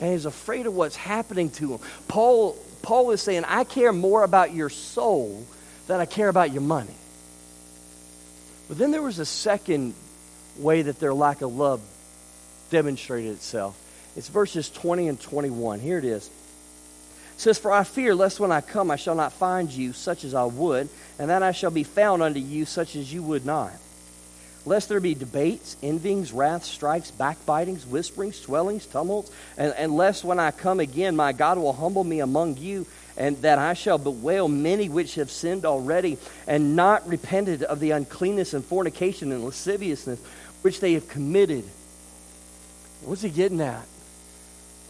and 0.00 0.12
is 0.12 0.26
afraid 0.26 0.66
of 0.66 0.74
what's 0.74 0.96
happening 0.96 1.50
to 1.50 1.74
him. 1.74 1.80
Paul, 2.08 2.56
Paul 2.82 3.12
is 3.12 3.22
saying, 3.22 3.44
I 3.46 3.62
care 3.62 3.92
more 3.92 4.24
about 4.24 4.52
your 4.52 4.68
soul 4.68 5.46
than 5.86 6.00
I 6.00 6.04
care 6.04 6.28
about 6.28 6.50
your 6.50 6.62
money. 6.62 6.96
But 8.66 8.76
then 8.76 8.90
there 8.90 9.02
was 9.02 9.20
a 9.20 9.24
second 9.24 9.94
way 10.58 10.82
that 10.82 10.98
their 10.98 11.14
lack 11.14 11.42
of 11.42 11.54
love 11.54 11.80
demonstrated 12.70 13.30
itself. 13.30 13.78
It's 14.16 14.26
verses 14.26 14.68
20 14.68 15.06
and 15.06 15.20
21. 15.20 15.78
Here 15.78 15.98
it 15.98 16.04
is. 16.04 16.26
It 16.26 17.40
says, 17.40 17.56
For 17.56 17.70
I 17.70 17.84
fear 17.84 18.16
lest 18.16 18.40
when 18.40 18.50
I 18.50 18.60
come 18.60 18.90
I 18.90 18.96
shall 18.96 19.14
not 19.14 19.32
find 19.32 19.70
you 19.70 19.92
such 19.92 20.24
as 20.24 20.34
I 20.34 20.42
would, 20.42 20.88
and 21.20 21.30
that 21.30 21.44
I 21.44 21.52
shall 21.52 21.70
be 21.70 21.84
found 21.84 22.20
unto 22.20 22.40
you 22.40 22.64
such 22.64 22.96
as 22.96 23.14
you 23.14 23.22
would 23.22 23.46
not. 23.46 23.70
Lest 24.64 24.88
there 24.88 25.00
be 25.00 25.14
debates, 25.14 25.76
envyings, 25.82 26.32
wrath, 26.32 26.64
strikes, 26.64 27.10
backbitings, 27.10 27.84
whisperings, 27.84 28.36
swellings, 28.36 28.86
tumults, 28.86 29.32
and, 29.56 29.74
and 29.76 29.96
lest 29.96 30.22
when 30.22 30.38
I 30.38 30.52
come 30.52 30.78
again 30.78 31.16
my 31.16 31.32
God 31.32 31.58
will 31.58 31.72
humble 31.72 32.04
me 32.04 32.20
among 32.20 32.58
you, 32.58 32.86
and 33.16 33.36
that 33.42 33.58
I 33.58 33.74
shall 33.74 33.98
bewail 33.98 34.46
many 34.46 34.88
which 34.88 35.16
have 35.16 35.30
sinned 35.30 35.66
already, 35.66 36.16
and 36.46 36.76
not 36.76 37.06
repented 37.08 37.64
of 37.64 37.80
the 37.80 37.90
uncleanness 37.90 38.54
and 38.54 38.64
fornication 38.64 39.32
and 39.32 39.44
lasciviousness 39.44 40.20
which 40.62 40.78
they 40.78 40.92
have 40.92 41.08
committed. 41.08 41.64
What's 43.04 43.22
he 43.22 43.30
getting 43.30 43.60
at? 43.60 43.84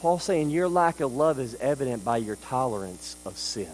Paul 0.00 0.18
saying 0.18 0.50
your 0.50 0.68
lack 0.68 1.00
of 1.00 1.14
love 1.14 1.38
is 1.38 1.54
evident 1.54 2.04
by 2.04 2.18
your 2.18 2.36
tolerance 2.36 3.16
of 3.24 3.38
sin. 3.38 3.70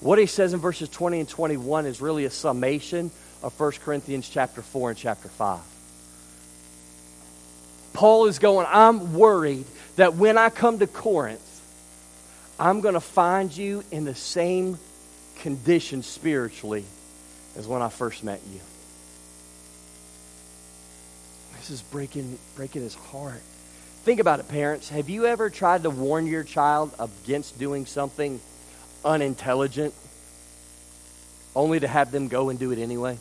What 0.00 0.18
he 0.18 0.26
says 0.26 0.52
in 0.52 0.60
verses 0.60 0.88
20 0.88 1.20
and 1.20 1.28
21 1.28 1.86
is 1.86 2.00
really 2.00 2.24
a 2.24 2.30
summation 2.30 3.10
of 3.42 3.58
1 3.58 3.72
Corinthians 3.84 4.28
chapter 4.28 4.62
4 4.62 4.90
and 4.90 4.98
chapter 4.98 5.28
5. 5.28 5.60
Paul 7.92 8.26
is 8.26 8.38
going, 8.38 8.66
I'm 8.68 9.14
worried 9.14 9.64
that 9.96 10.14
when 10.14 10.36
I 10.36 10.50
come 10.50 10.78
to 10.80 10.86
Corinth, 10.86 11.42
I'm 12.58 12.80
going 12.80 12.94
to 12.94 13.00
find 13.00 13.54
you 13.54 13.84
in 13.90 14.04
the 14.04 14.14
same 14.14 14.78
condition 15.40 16.02
spiritually 16.02 16.84
as 17.56 17.66
when 17.66 17.80
I 17.80 17.88
first 17.88 18.22
met 18.22 18.40
you. 18.52 18.60
This 21.56 21.70
is 21.70 21.82
breaking, 21.82 22.38
breaking 22.54 22.82
his 22.82 22.94
heart. 22.94 23.40
Think 24.04 24.20
about 24.20 24.40
it, 24.40 24.48
parents. 24.48 24.88
Have 24.90 25.08
you 25.08 25.26
ever 25.26 25.50
tried 25.50 25.82
to 25.82 25.90
warn 25.90 26.26
your 26.26 26.44
child 26.44 26.94
against 26.98 27.58
doing 27.58 27.86
something 27.86 28.40
unintelligent 29.06 29.94
only 31.54 31.80
to 31.80 31.88
have 31.88 32.10
them 32.10 32.28
go 32.28 32.50
and 32.50 32.58
do 32.58 32.72
it 32.72 32.78
anyway? 32.78 33.18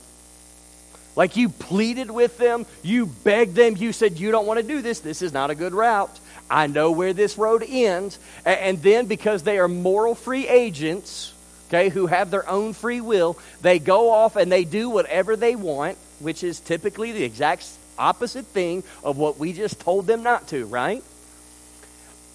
Like 1.16 1.38
you 1.38 1.48
pleaded 1.48 2.12
with 2.12 2.38
them, 2.38 2.66
you 2.84 3.06
begged 3.06 3.56
them, 3.56 3.78
you 3.78 3.94
said, 3.94 4.20
You 4.20 4.32
don't 4.32 4.46
want 4.46 4.60
to 4.60 4.68
do 4.68 4.82
this, 4.82 5.00
this 5.00 5.22
is 5.22 5.32
not 5.32 5.50
a 5.50 5.56
good 5.56 5.74
route. 5.74 6.20
I 6.50 6.68
know 6.68 6.92
where 6.92 7.14
this 7.14 7.38
road 7.38 7.64
ends. 7.68 8.20
And 8.46 8.82
then, 8.82 9.06
because 9.06 9.44
they 9.44 9.58
are 9.58 9.68
moral 9.68 10.14
free 10.14 10.48
agents, 10.48 11.34
okay, 11.70 11.90
who 11.90 12.08
have 12.08 12.32
their 12.32 12.48
own 12.48 12.74
free 12.74 13.02
will, 13.02 13.38
they 13.62 13.80
go 13.80 14.12
off 14.12 14.36
and 14.36 14.52
they 14.52 14.64
do 14.64 14.90
whatever 14.90 15.36
they 15.36 15.56
want, 15.56 15.98
which 16.20 16.44
is 16.44 16.60
typically 16.60 17.12
the 17.12 17.24
exact 17.24 17.68
opposite 17.98 18.46
thing 18.46 18.84
of 19.04 19.18
what 19.18 19.40
we 19.40 19.54
just 19.54 19.80
told 19.80 20.06
them 20.06 20.22
not 20.22 20.48
to, 20.50 20.66
right? 20.66 21.04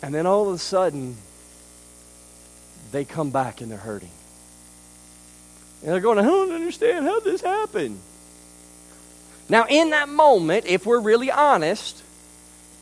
And 0.02 0.14
then 0.14 0.26
all 0.26 0.48
of 0.48 0.54
a 0.54 0.58
sudden, 0.58 1.16
they 2.92 3.04
come 3.04 3.30
back 3.30 3.60
and 3.60 3.70
they're 3.70 3.78
hurting. 3.78 4.10
And 5.82 5.92
they're 5.92 6.00
going, 6.00 6.18
I 6.18 6.22
don't 6.22 6.52
understand 6.52 7.06
how 7.06 7.20
this 7.20 7.40
happened. 7.40 7.98
Now, 9.48 9.66
in 9.68 9.90
that 9.90 10.08
moment, 10.08 10.66
if 10.66 10.86
we're 10.86 11.00
really 11.00 11.30
honest, 11.30 12.02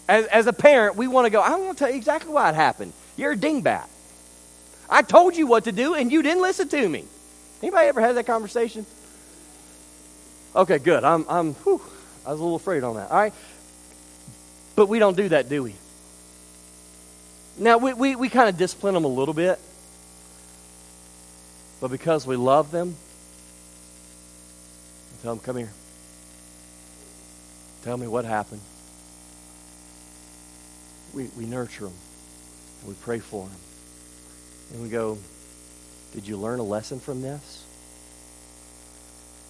as, 0.08 0.26
as 0.26 0.46
a 0.46 0.52
parent, 0.52 0.96
we 0.96 1.06
want 1.06 1.26
to 1.26 1.30
go, 1.30 1.40
I 1.40 1.54
want 1.56 1.78
to 1.78 1.84
tell 1.84 1.90
you 1.90 1.96
exactly 1.96 2.32
why 2.32 2.48
it 2.48 2.54
happened. 2.54 2.92
You're 3.16 3.32
a 3.32 3.36
dingbat. 3.36 3.86
I 4.90 5.02
told 5.02 5.36
you 5.36 5.46
what 5.46 5.64
to 5.64 5.72
do, 5.72 5.94
and 5.94 6.10
you 6.10 6.22
didn't 6.22 6.42
listen 6.42 6.68
to 6.68 6.88
me. 6.88 7.04
Anybody 7.62 7.88
ever 7.88 8.00
had 8.00 8.16
that 8.16 8.26
conversation? 8.26 8.86
Okay, 10.56 10.78
good. 10.78 11.04
I'm, 11.04 11.24
I'm, 11.28 11.54
whew, 11.54 11.80
I 12.26 12.30
was 12.30 12.40
a 12.40 12.42
little 12.42 12.56
afraid 12.56 12.84
on 12.84 12.96
that. 12.96 13.10
All 13.10 13.18
right? 13.18 13.32
But 14.76 14.88
we 14.88 14.98
don't 14.98 15.16
do 15.16 15.28
that, 15.30 15.48
do 15.48 15.62
we? 15.62 15.74
Now, 17.58 17.78
we, 17.78 17.92
we, 17.92 18.16
we 18.16 18.28
kind 18.28 18.48
of 18.48 18.56
discipline 18.56 18.94
them 18.94 19.04
a 19.04 19.08
little 19.08 19.34
bit. 19.34 19.58
But 21.80 21.90
because 21.90 22.26
we 22.26 22.36
love 22.36 22.70
them, 22.70 22.96
tell 25.22 25.34
them, 25.34 25.44
come 25.44 25.56
here. 25.56 25.72
Tell 27.84 27.96
me 27.96 28.06
what 28.06 28.24
happened. 28.24 28.60
We, 31.14 31.30
we 31.36 31.46
nurture 31.46 31.84
them. 31.84 31.94
And 32.80 32.88
we 32.88 32.94
pray 32.94 33.20
for 33.20 33.46
them. 33.46 33.56
And 34.72 34.82
we 34.82 34.88
go, 34.88 35.18
did 36.12 36.26
you 36.26 36.36
learn 36.36 36.58
a 36.58 36.64
lesson 36.64 37.00
from 37.00 37.22
this? 37.22 37.64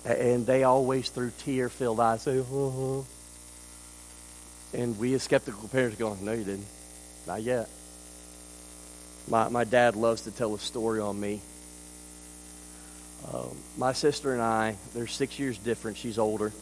And 0.05 0.47
they 0.47 0.65
always, 0.65 1.09
through 1.09 1.33
tear 1.39 1.69
filled 1.69 2.01
eyes, 2.01 2.23
say, 2.23 2.39
uh-huh. 2.39 3.03
And 4.75 4.99
we 4.99 5.15
as 5.15 5.23
skeptical 5.23 5.69
parents 5.69 5.99
going, 5.99 6.25
no, 6.25 6.33
you 6.33 6.45
didn't. 6.45 6.67
Not 7.27 7.43
yet. 7.43 7.69
My, 9.27 9.49
my 9.49 9.65
dad 9.65 9.97
loves 9.97 10.23
to 10.23 10.31
tell 10.31 10.55
a 10.55 10.59
story 10.59 11.01
on 11.01 11.19
me. 11.19 11.41
Um, 13.33 13.57
my 13.77 13.93
sister 13.93 14.33
and 14.33 14.41
I, 14.41 14.77
they're 14.95 15.07
six 15.07 15.39
years 15.39 15.59
different. 15.59 15.97
She's 15.97 16.19
older. 16.19 16.53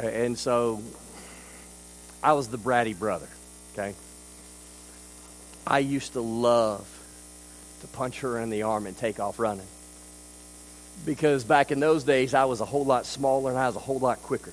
And 0.00 0.36
so 0.38 0.82
I 2.22 2.32
was 2.32 2.48
the 2.48 2.58
bratty 2.58 2.98
brother, 2.98 3.28
okay? 3.72 3.94
I 5.66 5.78
used 5.78 6.14
to 6.14 6.20
love 6.20 6.88
to 7.82 7.86
punch 7.88 8.20
her 8.20 8.38
in 8.38 8.50
the 8.50 8.62
arm 8.62 8.86
and 8.86 8.96
take 8.96 9.20
off 9.20 9.38
running. 9.38 9.66
Because 11.04 11.44
back 11.44 11.70
in 11.70 11.80
those 11.80 12.04
days, 12.04 12.34
I 12.34 12.44
was 12.46 12.60
a 12.60 12.64
whole 12.64 12.84
lot 12.84 13.06
smaller 13.06 13.50
and 13.50 13.58
I 13.58 13.66
was 13.66 13.76
a 13.76 13.80
whole 13.80 13.98
lot 13.98 14.22
quicker. 14.22 14.52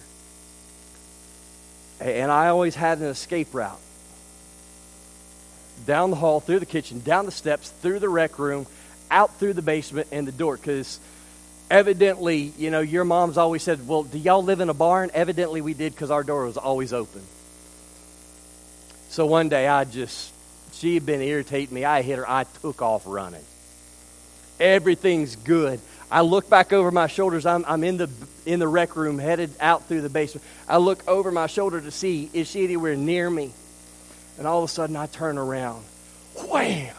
And 1.99 2.31
I 2.31 2.47
always 2.47 2.75
had 2.75 2.97
an 2.97 3.05
escape 3.05 3.53
route 3.53 3.79
down 5.85 6.09
the 6.09 6.15
hall, 6.15 6.39
through 6.39 6.59
the 6.59 6.65
kitchen, 6.65 6.99
down 6.99 7.25
the 7.25 7.31
steps, 7.31 7.69
through 7.81 7.99
the 7.99 8.09
rec 8.09 8.37
room, 8.37 8.65
out 9.11 9.37
through 9.37 9.53
the 9.53 9.61
basement 9.61 10.07
and 10.11 10.27
the 10.27 10.31
door. 10.31 10.57
Because 10.57 10.99
evidently, 11.69 12.53
you 12.57 12.71
know, 12.71 12.79
your 12.79 13.03
mom's 13.03 13.37
always 13.37 13.61
said, 13.61 13.87
Well, 13.87 14.03
do 14.03 14.17
y'all 14.17 14.43
live 14.43 14.61
in 14.61 14.69
a 14.69 14.73
barn? 14.73 15.11
Evidently, 15.13 15.61
we 15.61 15.75
did 15.75 15.93
because 15.93 16.09
our 16.09 16.23
door 16.23 16.45
was 16.45 16.57
always 16.57 16.93
open. 16.93 17.21
So 19.09 19.25
one 19.25 19.49
day, 19.49 19.67
I 19.67 19.83
just, 19.83 20.33
she 20.73 20.93
had 20.93 21.05
been 21.05 21.21
irritating 21.21 21.75
me. 21.75 21.83
I 21.83 22.01
hit 22.01 22.17
her. 22.17 22.29
I 22.29 22.45
took 22.61 22.81
off 22.81 23.03
running. 23.05 23.43
Everything's 24.59 25.35
good. 25.35 25.81
I 26.09 26.21
look 26.21 26.49
back 26.49 26.71
over 26.71 26.91
my 26.91 27.07
shoulders. 27.07 27.45
I'm, 27.45 27.65
I'm 27.67 27.83
in, 27.83 27.97
the, 27.97 28.09
in 28.45 28.59
the 28.59 28.67
rec 28.67 28.95
room, 28.95 29.17
headed 29.17 29.49
out 29.59 29.85
through 29.85 30.01
the 30.01 30.09
basement. 30.09 30.45
I 30.67 30.77
look 30.77 31.07
over 31.07 31.31
my 31.31 31.47
shoulder 31.47 31.81
to 31.81 31.91
see, 31.91 32.29
is 32.33 32.49
she 32.49 32.63
anywhere 32.63 32.95
near 32.95 33.29
me? 33.29 33.53
And 34.37 34.45
all 34.45 34.63
of 34.63 34.69
a 34.69 34.73
sudden, 34.73 34.95
I 34.95 35.05
turn 35.07 35.37
around. 35.37 35.83
Wham! 36.47 36.95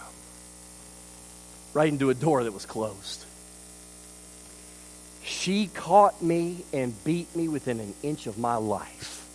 Right 1.75 1.89
into 1.89 2.11
a 2.11 2.15
door 2.15 2.45
that 2.45 2.53
was 2.53 2.67
closed. 2.67 3.25
She 5.23 5.69
caught 5.69 6.21
me 6.23 6.65
and 6.73 6.93
beat 7.05 7.35
me 7.35 7.49
within 7.49 7.81
an 7.81 7.95
inch 8.03 8.27
of 8.27 8.39
my 8.39 8.57
life. 8.57 9.27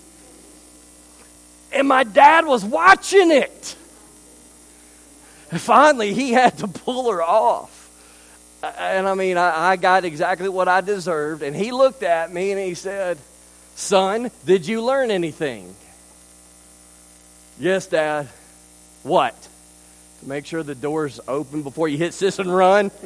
And 1.71 1.87
my 1.87 2.03
dad 2.03 2.45
was 2.45 2.63
watching 2.63 3.31
it. 3.31 3.75
And 5.51 5.61
finally, 5.61 6.13
he 6.13 6.33
had 6.33 6.57
to 6.59 6.67
pull 6.67 7.11
her 7.11 7.23
off. 7.23 7.73
And 8.63 9.07
I 9.07 9.13
mean, 9.13 9.37
I, 9.37 9.71
I, 9.71 9.75
got 9.75 10.03
exactly 10.03 10.49
what 10.49 10.67
I 10.67 10.81
deserved. 10.81 11.43
And 11.43 11.55
he 11.55 11.71
looked 11.71 12.03
at 12.03 12.33
me 12.33 12.51
and 12.51 12.59
he 12.59 12.73
said, 12.73 13.17
Son, 13.75 14.31
did 14.45 14.67
you 14.67 14.83
learn 14.83 15.11
anything? 15.11 15.75
Yes, 17.59 17.87
Dad. 17.87 18.27
What? 19.03 19.35
Make 20.27 20.45
sure 20.45 20.61
the 20.61 20.75
door's 20.75 21.21
open 21.25 21.63
before 21.63 21.87
you 21.87 21.97
hit 21.97 22.13
sis 22.13 22.37
and 22.37 22.53
run? 22.53 22.91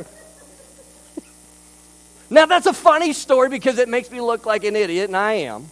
Now, 2.33 2.45
that's 2.45 2.65
a 2.65 2.71
funny 2.71 3.11
story 3.11 3.49
because 3.49 3.77
it 3.77 3.89
makes 3.89 4.09
me 4.09 4.21
look 4.21 4.45
like 4.45 4.63
an 4.63 4.77
idiot, 4.77 5.09
and 5.09 5.17
I 5.17 5.33
am. 5.33 5.69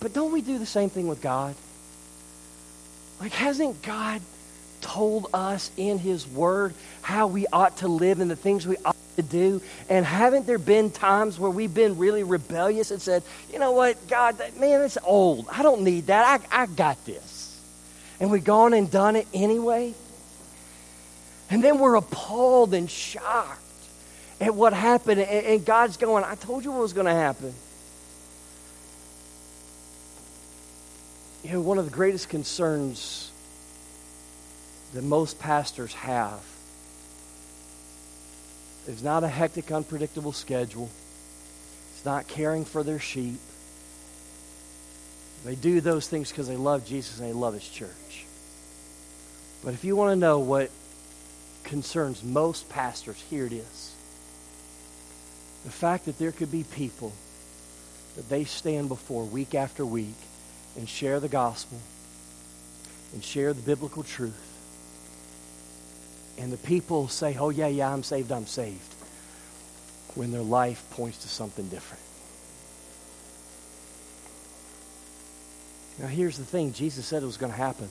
But 0.00 0.14
don't 0.14 0.32
we 0.32 0.40
do 0.40 0.58
the 0.58 0.64
same 0.64 0.88
thing 0.88 1.08
with 1.08 1.20
God? 1.20 1.54
Like, 3.20 3.32
hasn't 3.32 3.82
God 3.82 4.22
told 4.80 5.26
us 5.34 5.70
in 5.76 5.98
His 5.98 6.26
Word 6.26 6.72
how 7.02 7.26
we 7.26 7.46
ought 7.52 7.76
to 7.78 7.86
live 7.88 8.20
and 8.20 8.30
the 8.30 8.36
things 8.36 8.66
we 8.66 8.78
ought 8.82 8.96
to 9.16 9.22
do? 9.22 9.60
And 9.90 10.06
haven't 10.06 10.46
there 10.46 10.56
been 10.56 10.90
times 10.90 11.38
where 11.38 11.50
we've 11.50 11.74
been 11.74 11.98
really 11.98 12.22
rebellious 12.22 12.90
and 12.90 13.02
said, 13.02 13.22
you 13.52 13.58
know 13.58 13.72
what, 13.72 14.08
God, 14.08 14.38
that, 14.38 14.58
man, 14.58 14.80
it's 14.80 14.96
old. 15.04 15.48
I 15.52 15.62
don't 15.62 15.82
need 15.82 16.06
that. 16.06 16.40
I, 16.50 16.62
I 16.62 16.64
got 16.64 17.04
this. 17.04 17.60
And 18.20 18.30
we've 18.30 18.42
gone 18.42 18.72
and 18.72 18.90
done 18.90 19.16
it 19.16 19.28
anyway? 19.34 19.92
And 21.50 21.62
then 21.62 21.78
we're 21.78 21.94
appalled 21.94 22.74
and 22.74 22.90
shocked 22.90 23.60
at 24.40 24.54
what 24.54 24.72
happened. 24.72 25.20
And 25.20 25.64
God's 25.64 25.96
going, 25.96 26.24
I 26.24 26.34
told 26.34 26.64
you 26.64 26.72
what 26.72 26.80
was 26.80 26.92
going 26.92 27.06
to 27.06 27.12
happen. 27.12 27.54
You 31.44 31.52
know, 31.52 31.60
one 31.60 31.78
of 31.78 31.84
the 31.84 31.92
greatest 31.92 32.28
concerns 32.28 33.30
that 34.92 35.04
most 35.04 35.38
pastors 35.38 35.92
have 35.94 36.40
is 38.88 39.02
not 39.02 39.22
a 39.22 39.28
hectic, 39.28 39.70
unpredictable 39.70 40.32
schedule. 40.32 40.90
It's 41.94 42.04
not 42.04 42.26
caring 42.26 42.64
for 42.64 42.82
their 42.82 42.98
sheep. 42.98 43.38
They 45.44 45.54
do 45.54 45.80
those 45.80 46.08
things 46.08 46.30
because 46.30 46.48
they 46.48 46.56
love 46.56 46.84
Jesus 46.84 47.20
and 47.20 47.28
they 47.28 47.32
love 47.32 47.54
His 47.54 47.68
church. 47.68 48.26
But 49.64 49.74
if 49.74 49.84
you 49.84 49.94
want 49.94 50.10
to 50.12 50.16
know 50.16 50.40
what 50.40 50.70
concerns 51.66 52.22
most 52.22 52.68
pastors, 52.68 53.22
here 53.28 53.44
it 53.46 53.52
is. 53.52 53.94
The 55.64 55.70
fact 55.70 56.06
that 56.06 56.18
there 56.18 56.32
could 56.32 56.50
be 56.50 56.64
people 56.64 57.12
that 58.16 58.28
they 58.28 58.44
stand 58.44 58.88
before 58.88 59.24
week 59.24 59.54
after 59.54 59.84
week 59.84 60.14
and 60.76 60.88
share 60.88 61.20
the 61.20 61.28
gospel 61.28 61.78
and 63.12 63.22
share 63.22 63.52
the 63.52 63.62
biblical 63.62 64.02
truth. 64.02 64.52
And 66.38 66.52
the 66.52 66.56
people 66.58 67.08
say, 67.08 67.36
oh, 67.38 67.50
yeah, 67.50 67.66
yeah, 67.66 67.92
I'm 67.92 68.02
saved, 68.02 68.30
I'm 68.30 68.46
saved, 68.46 68.94
when 70.14 70.32
their 70.32 70.42
life 70.42 70.84
points 70.90 71.18
to 71.22 71.28
something 71.28 71.68
different. 71.68 72.02
Now, 75.98 76.08
here's 76.08 76.36
the 76.36 76.44
thing 76.44 76.72
Jesus 76.72 77.06
said 77.06 77.22
it 77.22 77.26
was 77.26 77.38
going 77.38 77.52
to 77.52 77.58
happen. 77.58 77.88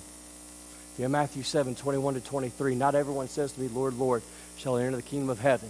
Yeah, 0.97 1.07
Matthew 1.07 1.43
7 1.43 1.75
21 1.75 2.13
to 2.13 2.21
23. 2.21 2.75
Not 2.75 2.95
everyone 2.95 3.27
says 3.27 3.51
to 3.51 3.59
me, 3.59 3.67
Lord, 3.67 3.95
Lord, 3.95 4.23
shall 4.57 4.77
enter 4.77 4.95
the 4.95 5.01
kingdom 5.01 5.29
of 5.29 5.39
heaven, 5.39 5.69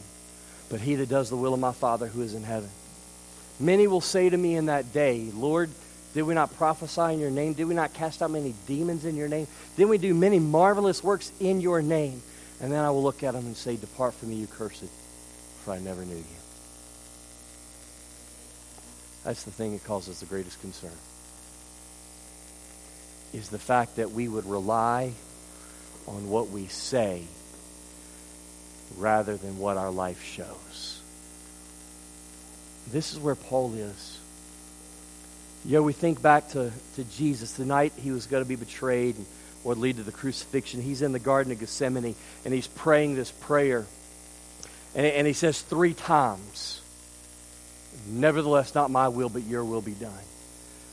but 0.70 0.80
he 0.80 0.96
that 0.96 1.10
does 1.10 1.30
the 1.30 1.36
will 1.36 1.54
of 1.54 1.60
my 1.60 1.72
Father 1.72 2.08
who 2.08 2.22
is 2.22 2.36
in 2.36 2.44
heaven. 2.44 2.70
Many 3.60 3.88
will 3.88 4.02
say 4.02 4.30
to 4.30 4.38
me 4.38 4.56
in 4.56 4.68
that 4.68 4.94
day, 4.94 5.32
Lord, 5.34 5.72
did 6.14 6.24
we 6.24 6.34
not 6.34 6.56
prophesy 6.56 7.14
in 7.14 7.20
your 7.20 7.32
name? 7.32 7.54
Did 7.54 7.66
we 7.66 7.76
not 7.76 7.94
cast 7.94 8.22
out 8.22 8.32
many 8.32 8.54
demons 8.68 9.04
in 9.04 9.16
your 9.16 9.28
name? 9.28 9.48
Did 9.78 9.86
we 9.86 9.98
do 9.98 10.14
many 10.14 10.40
marvelous 10.40 11.04
works 11.04 11.32
in 11.40 11.60
your 11.60 11.82
name? 11.82 12.22
And 12.62 12.72
then 12.72 12.84
I 12.84 12.92
will 12.92 13.04
look 13.04 13.24
at 13.24 13.34
them 13.34 13.46
and 13.46 13.58
say, 13.58 13.76
Depart 13.76 14.14
from 14.14 14.30
me, 14.30 14.36
you 14.36 14.48
cursed, 14.48 14.86
for 15.64 15.74
I 15.74 15.80
never 15.80 16.06
knew 16.06 16.16
you. 16.16 16.24
That's 19.24 19.44
the 19.44 19.52
thing 19.52 19.74
that 19.74 19.84
causes 19.84 20.20
the 20.20 20.26
greatest 20.28 20.62
concern. 20.62 20.92
Is 23.36 23.50
the 23.50 23.60
fact 23.60 23.98
that 23.98 24.12
we 24.12 24.30
would 24.30 24.46
rely 24.46 25.12
on 26.08 26.30
what 26.30 26.50
we 26.50 26.68
say 26.68 27.24
rather 28.98 29.36
than 29.36 29.58
what 29.58 29.76
our 29.76 29.92
life 29.92 30.24
shows. 30.24 31.02
This 32.92 33.12
is 33.12 33.20
where 33.20 33.36
Paul 33.36 33.74
is. 33.74 34.20
You 35.66 35.74
know, 35.74 35.84
we 35.84 35.92
think 35.92 36.22
back 36.22 36.50
to, 36.52 36.72
to 36.96 37.04
Jesus, 37.04 37.54
the 37.54 37.66
night 37.66 37.92
he 37.98 38.12
was 38.12 38.26
going 38.26 38.42
to 38.42 38.48
be 38.48 38.56
betrayed 38.56 39.16
would 39.66 39.80
lead 39.80 39.98
to 39.98 40.04
the 40.04 40.14
crucifixion. 40.14 40.82
He's 40.82 41.02
in 41.02 41.12
the 41.12 41.20
Garden 41.20 41.52
of 41.52 41.60
Gethsemane 41.60 42.16
and 42.46 42.54
he's 42.54 42.68
praying 42.68 43.16
this 43.16 43.32
prayer. 43.32 43.86
And, 44.94 45.08
and 45.08 45.28
he 45.28 45.34
says 45.34 45.62
three 45.62 45.94
times, 45.94 46.82
Nevertheless, 48.08 48.76
not 48.76 48.92
my 48.92 49.08
will, 49.10 49.30
but 49.30 49.44
your 49.44 49.66
will 49.66 49.82
be 49.82 49.94
done. 49.94 50.14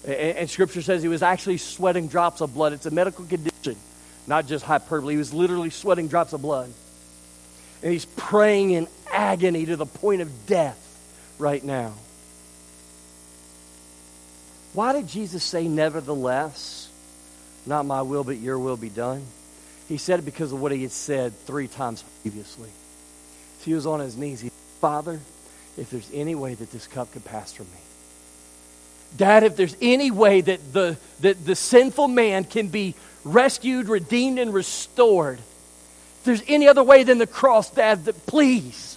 And, 0.04 0.50
Scripture 0.50 0.82
says 0.82 1.02
he 1.02 1.08
was 1.08 1.22
actually 1.22 1.58
sweating 1.58 2.08
drops 2.08 2.40
of 2.40 2.54
blood. 2.54 2.72
It's 2.72 2.86
a 2.86 2.90
medical 2.90 3.24
condition, 3.24 3.76
not 4.26 4.46
just 4.46 4.64
hyperbole. 4.64 5.14
He 5.14 5.18
was 5.18 5.32
literally 5.32 5.70
sweating 5.70 6.08
drops 6.08 6.32
of 6.32 6.42
blood. 6.42 6.72
And 7.82 7.92
he's 7.92 8.04
praying 8.04 8.72
in 8.72 8.88
agony 9.12 9.66
to 9.66 9.76
the 9.76 9.86
point 9.86 10.20
of 10.20 10.46
death 10.46 10.78
right 11.38 11.62
now. 11.62 11.94
Why 14.72 14.92
did 14.92 15.06
Jesus 15.06 15.44
say, 15.44 15.68
Nevertheless, 15.68 16.88
not 17.66 17.86
my 17.86 18.02
will, 18.02 18.24
but 18.24 18.38
your 18.38 18.58
will 18.58 18.76
be 18.76 18.88
done? 18.88 19.24
He 19.88 19.98
said 19.98 20.20
it 20.20 20.24
because 20.24 20.52
of 20.52 20.60
what 20.60 20.72
he 20.72 20.82
had 20.82 20.92
said 20.92 21.36
three 21.44 21.68
times 21.68 22.02
previously. 22.22 22.70
So 23.60 23.64
he 23.66 23.74
was 23.74 23.86
on 23.86 24.00
his 24.00 24.16
knees. 24.16 24.40
He 24.40 24.48
said, 24.48 24.58
Father, 24.80 25.20
if 25.76 25.90
there's 25.90 26.10
any 26.12 26.34
way 26.34 26.54
that 26.54 26.72
this 26.72 26.86
cup 26.86 27.12
could 27.12 27.24
pass 27.24 27.52
from 27.52 27.66
me. 27.66 27.78
Dad, 29.16 29.44
if 29.44 29.56
there's 29.56 29.76
any 29.80 30.10
way 30.10 30.40
that 30.40 30.72
the, 30.72 30.96
that 31.20 31.44
the 31.44 31.54
sinful 31.54 32.08
man 32.08 32.44
can 32.44 32.68
be 32.68 32.94
rescued, 33.24 33.88
redeemed, 33.88 34.38
and 34.38 34.52
restored, 34.54 35.38
if 35.38 36.24
there's 36.24 36.42
any 36.48 36.68
other 36.68 36.82
way 36.82 37.02
than 37.02 37.18
the 37.18 37.26
cross, 37.26 37.70
Dad, 37.70 38.04
that 38.06 38.26
please. 38.26 38.96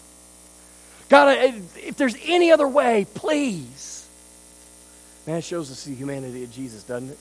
God, 1.10 1.38
if 1.76 1.98
there's 1.98 2.16
any 2.26 2.52
other 2.52 2.68
way, 2.68 3.06
please. 3.14 4.08
Man, 5.28 5.38
it 5.38 5.44
shows 5.44 5.72
us 5.72 5.84
the 5.84 5.94
humanity 5.94 6.44
of 6.44 6.52
Jesus, 6.52 6.84
doesn't 6.84 7.10
it? 7.10 7.18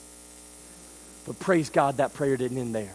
But 1.25 1.39
praise 1.39 1.69
God, 1.69 1.97
that 1.97 2.13
prayer 2.13 2.37
didn't 2.37 2.57
end 2.57 2.75
there. 2.75 2.93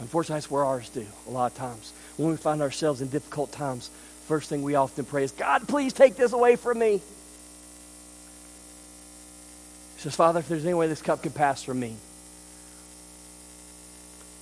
Unfortunately, 0.00 0.36
that's 0.36 0.50
where 0.50 0.64
ours 0.64 0.88
do 0.88 1.06
a 1.26 1.30
lot 1.30 1.52
of 1.52 1.58
times. 1.58 1.92
When 2.16 2.30
we 2.30 2.36
find 2.36 2.62
ourselves 2.62 3.02
in 3.02 3.08
difficult 3.08 3.52
times, 3.52 3.90
first 4.28 4.48
thing 4.48 4.62
we 4.62 4.76
often 4.76 5.04
pray 5.04 5.24
is, 5.24 5.32
God, 5.32 5.66
please 5.68 5.92
take 5.92 6.16
this 6.16 6.32
away 6.32 6.56
from 6.56 6.78
me. 6.78 7.02
He 10.00 10.04
says, 10.04 10.16
Father, 10.16 10.40
if 10.40 10.48
there's 10.48 10.64
any 10.64 10.72
way 10.72 10.88
this 10.88 11.02
cup 11.02 11.22
can 11.22 11.30
pass 11.30 11.62
from 11.62 11.78
me. 11.78 11.94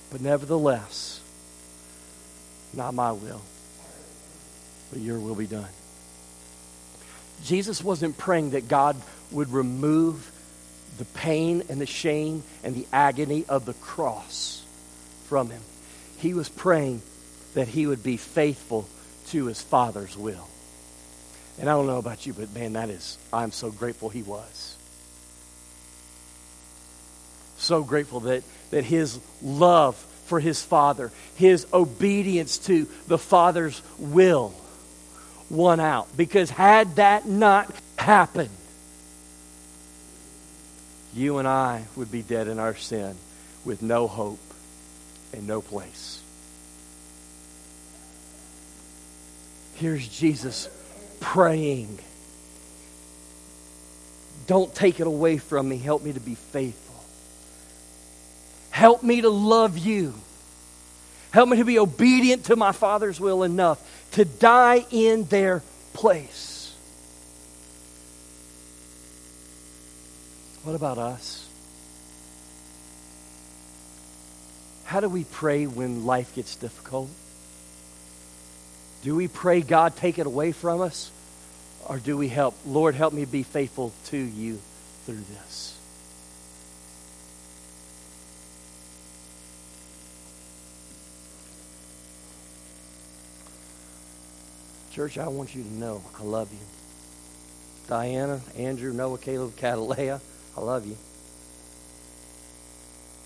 But 0.09 0.21
nevertheless, 0.21 1.19
not 2.73 2.93
my 2.93 3.11
will, 3.11 3.41
but 4.89 5.01
your 5.01 5.19
will 5.19 5.35
be 5.35 5.47
done. 5.47 5.67
Jesus 7.43 7.83
wasn't 7.83 8.17
praying 8.17 8.51
that 8.51 8.69
God 8.69 8.95
would 9.31 9.51
remove 9.51 10.31
the 10.97 11.03
pain 11.03 11.63
and 11.67 11.81
the 11.81 11.85
shame 11.85 12.41
and 12.63 12.73
the 12.73 12.87
agony 12.93 13.43
of 13.49 13.65
the 13.65 13.73
cross 13.73 14.63
from 15.25 15.49
him. 15.49 15.61
He 16.19 16.33
was 16.33 16.47
praying 16.47 17.01
that 17.55 17.67
he 17.67 17.85
would 17.85 18.01
be 18.01 18.15
faithful 18.15 18.87
to 19.31 19.47
his 19.47 19.61
Father's 19.61 20.17
will. 20.17 20.47
And 21.59 21.69
I 21.69 21.73
don't 21.73 21.85
know 21.85 21.97
about 21.97 22.25
you, 22.25 22.31
but 22.31 22.53
man, 22.53 22.71
that 22.73 22.89
is, 22.89 23.17
I'm 23.33 23.51
so 23.51 23.71
grateful 23.71 24.07
he 24.07 24.23
was. 24.23 24.77
So 27.69 27.83
grateful 27.83 28.21
that, 28.21 28.41
that 28.71 28.83
his 28.83 29.19
love 29.43 29.95
for 30.25 30.39
his 30.39 30.59
Father, 30.59 31.11
his 31.35 31.67
obedience 31.71 32.57
to 32.65 32.87
the 33.07 33.19
Father's 33.19 33.79
will, 33.99 34.55
won 35.51 35.79
out. 35.79 36.07
Because 36.17 36.49
had 36.49 36.95
that 36.95 37.27
not 37.27 37.71
happened, 37.95 38.49
you 41.13 41.37
and 41.37 41.47
I 41.47 41.83
would 41.95 42.11
be 42.11 42.23
dead 42.23 42.47
in 42.47 42.57
our 42.57 42.73
sin 42.73 43.15
with 43.63 43.83
no 43.83 44.07
hope 44.07 44.39
and 45.31 45.45
no 45.45 45.61
place. 45.61 46.19
Here's 49.75 50.07
Jesus 50.07 50.69
praying. 51.19 51.99
Don't 54.47 54.73
take 54.73 54.99
it 54.99 55.05
away 55.05 55.37
from 55.37 55.69
me. 55.69 55.77
Help 55.77 56.01
me 56.01 56.13
to 56.13 56.19
be 56.19 56.33
faithful. 56.33 56.88
Help 58.69 59.03
me 59.03 59.21
to 59.21 59.29
love 59.29 59.77
you. 59.77 60.13
Help 61.31 61.49
me 61.49 61.57
to 61.57 61.65
be 61.65 61.79
obedient 61.79 62.45
to 62.45 62.55
my 62.55 62.71
Father's 62.71 63.19
will 63.19 63.43
enough 63.43 63.79
to 64.11 64.25
die 64.25 64.85
in 64.91 65.25
their 65.25 65.61
place. 65.93 66.75
What 70.63 70.75
about 70.75 70.97
us? 70.97 71.47
How 74.85 74.99
do 74.99 75.09
we 75.09 75.23
pray 75.23 75.67
when 75.67 76.05
life 76.05 76.33
gets 76.33 76.55
difficult? 76.55 77.09
Do 79.03 79.15
we 79.15 79.27
pray, 79.27 79.61
God, 79.61 79.95
take 79.95 80.17
it 80.17 80.25
away 80.25 80.51
from 80.51 80.81
us? 80.81 81.11
Or 81.87 81.99
do 81.99 82.17
we 82.17 82.27
help, 82.27 82.55
Lord, 82.65 82.95
help 82.95 83.13
me 83.13 83.25
be 83.25 83.43
faithful 83.43 83.93
to 84.07 84.17
you 84.17 84.59
through 85.05 85.23
this? 85.31 85.68
Church, 94.99 95.17
I 95.17 95.29
want 95.29 95.55
you 95.55 95.63
to 95.63 95.73
know 95.75 96.03
I 96.19 96.23
love 96.23 96.51
you. 96.51 96.59
Diana, 97.87 98.41
Andrew, 98.57 98.91
Noah, 98.91 99.17
Caleb, 99.17 99.55
Catalea, 99.55 100.19
I 100.57 100.59
love 100.59 100.85
you. 100.85 100.97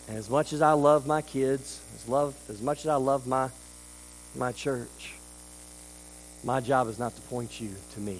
And 0.07 0.15
as 0.15 0.29
much 0.29 0.53
as 0.53 0.61
I 0.61 0.73
love 0.73 1.07
my 1.07 1.23
kids, 1.23 1.79
as 1.95 2.07
love 2.07 2.35
as 2.47 2.61
much 2.61 2.81
as 2.81 2.85
I 2.89 2.97
love 2.97 3.25
my 3.25 3.49
my 4.35 4.51
church, 4.51 5.15
my 6.43 6.59
job 6.61 6.89
is 6.89 6.99
not 6.99 7.15
to 7.15 7.21
point 7.23 7.59
you 7.59 7.71
to 7.95 7.99
me. 7.99 8.19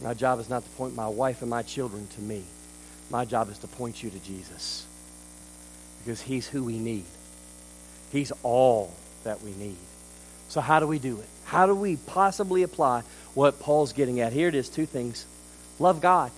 My 0.00 0.14
job 0.14 0.40
is 0.40 0.48
not 0.48 0.64
to 0.64 0.70
point 0.70 0.94
my 0.94 1.08
wife 1.08 1.42
and 1.42 1.50
my 1.50 1.60
children 1.60 2.06
to 2.14 2.22
me. 2.22 2.44
My 3.10 3.26
job 3.26 3.50
is 3.50 3.58
to 3.58 3.66
point 3.66 4.02
you 4.02 4.08
to 4.08 4.18
Jesus. 4.20 4.86
Because 5.98 6.22
he's 6.22 6.48
who 6.48 6.64
we 6.64 6.78
need. 6.78 7.04
He's 8.10 8.32
all 8.42 8.94
that 9.22 9.42
we 9.42 9.50
need. 9.50 9.76
So 10.48 10.60
how 10.60 10.80
do 10.80 10.86
we 10.86 10.98
do 10.98 11.20
it? 11.20 11.28
How 11.44 11.66
do 11.66 11.74
we 11.74 11.96
possibly 11.96 12.62
apply 12.62 13.02
what 13.34 13.60
Paul's 13.60 13.92
getting 13.92 14.20
at? 14.20 14.32
Here 14.32 14.48
it 14.48 14.54
is, 14.54 14.68
two 14.68 14.86
things. 14.86 15.26
Love 15.78 16.00
God. 16.00 16.30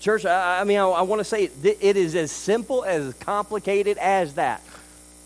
Church, 0.00 0.24
I, 0.24 0.62
mean, 0.64 0.78
I, 0.78 0.86
I 0.86 1.02
want 1.02 1.20
to 1.20 1.24
say 1.24 1.44
it, 1.44 1.78
it 1.80 1.96
is 1.96 2.14
as 2.14 2.30
simple, 2.30 2.84
as 2.84 3.14
complicated 3.14 3.98
as 3.98 4.34
that. 4.34 4.62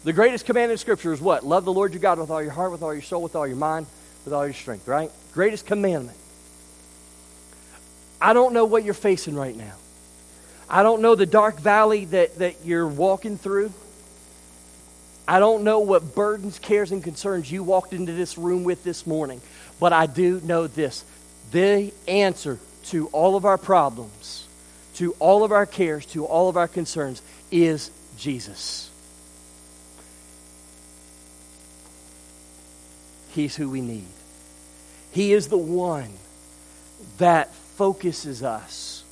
The 0.05 0.13
greatest 0.13 0.47
command 0.47 0.73
in 0.73 0.79
Scripture 0.79 1.13
is 1.13 1.21
what? 1.21 1.45
Love 1.45 1.65
the 1.65 1.73
Lord 1.73 1.93
your 1.93 2.01
God 2.01 2.19
with 2.19 2.31
all 2.31 2.43
your 2.43 2.53
heart, 2.53 2.73
with 2.73 2.83
all 2.83 2.93
your 2.93 3.03
soul, 3.03 3.23
with 3.23 3.37
all 3.37 3.47
your 3.47 3.57
mind, 3.57 3.87
with 4.25 4.35
all 4.35 4.45
your 4.45 4.55
strength, 4.55 4.89
right? 4.89 5.11
Greatest 5.33 5.67
commandment. 5.67 6.17
I 8.21 8.33
don't 8.33 8.53
know 8.53 8.65
what 8.65 8.85
you're 8.85 8.95
facing 8.95 9.35
right 9.35 9.57
now. 9.57 9.75
I 10.69 10.83
don't 10.83 11.03
know 11.03 11.15
the 11.15 11.27
dark 11.27 11.61
valley 11.61 12.07
that, 12.07 12.39
that 12.39 12.65
you're 12.65 12.89
walking 12.89 13.37
through. 13.37 13.73
I 15.27 15.39
don't 15.39 15.63
know 15.65 15.81
what 15.81 16.15
burdens, 16.15 16.59
cares, 16.59 16.93
and 16.93 17.03
concerns 17.03 17.51
you 17.51 17.63
walked 17.63 17.93
into 17.93 18.13
this 18.13 18.37
room 18.37 18.65
with 18.65 18.83
this 18.85 19.07
morning, 19.07 19.41
but 19.79 19.93
I 19.93 20.07
do 20.07 20.41
know 20.45 20.67
this. 20.67 21.05
The 21.53 21.93
answer 22.09 22.59
to 22.87 23.07
all 23.09 23.37
of 23.37 23.45
our 23.45 23.59
problems, 23.59 24.47
to 24.97 25.15
all 25.19 25.45
of 25.45 25.53
our 25.53 25.67
cares, 25.67 26.07
to 26.07 26.25
all 26.25 26.49
of 26.49 26.57
our 26.57 26.69
concerns 26.69 27.23
is 27.51 27.91
Jesus. 28.17 28.91
He's 33.31 33.57
who 33.57 33.71
we 33.71 33.81
need. 33.81 34.07
He 35.13 35.33
is 35.33 35.49
the 35.49 35.59
one 35.59 36.11
that 37.19 37.55
focuses 37.55 38.43
us 38.43 39.05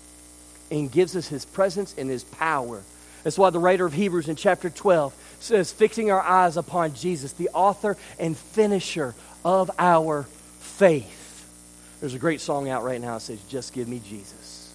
and 0.71 0.91
gives 0.91 1.17
us 1.17 1.29
his 1.29 1.45
presence 1.45 1.95
and 1.97 2.09
his 2.09 2.25
power. 2.25 2.83
That's 3.23 3.39
why 3.39 3.51
the 3.51 3.59
writer 3.59 3.85
of 3.85 3.93
Hebrews 3.93 4.29
in 4.29 4.37
chapter 4.37 4.71
12 4.71 5.15
says, 5.41 5.73
fixing 5.73 6.11
our 6.11 6.23
eyes 6.23 6.57
upon 6.57 6.95
Jesus, 6.95 7.33
the 7.33 7.51
author 7.51 7.97
and 8.19 8.37
finisher 8.37 9.15
of 9.45 9.71
our 9.79 10.25
faith. 10.61 11.19
There's 12.01 12.15
a 12.15 12.19
great 12.19 12.41
song 12.41 12.69
out 12.69 12.83
right 12.83 13.01
now 13.01 13.15
that 13.15 13.21
says, 13.21 13.41
Just 13.49 13.73
give 13.73 13.87
me 13.89 14.01
Jesus. 14.05 14.73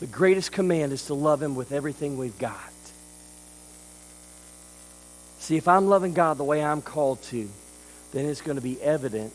The 0.00 0.06
greatest 0.06 0.52
command 0.52 0.92
is 0.92 1.06
to 1.06 1.14
love 1.14 1.42
him 1.42 1.54
with 1.54 1.72
everything 1.72 2.18
we've 2.18 2.38
got. 2.38 2.58
See, 5.38 5.56
if 5.56 5.68
I'm 5.68 5.86
loving 5.86 6.12
God 6.12 6.38
the 6.38 6.44
way 6.44 6.62
I'm 6.62 6.82
called 6.82 7.22
to, 7.24 7.48
then 8.12 8.26
it's 8.26 8.40
going 8.40 8.56
to 8.56 8.62
be 8.62 8.80
evident 8.80 9.32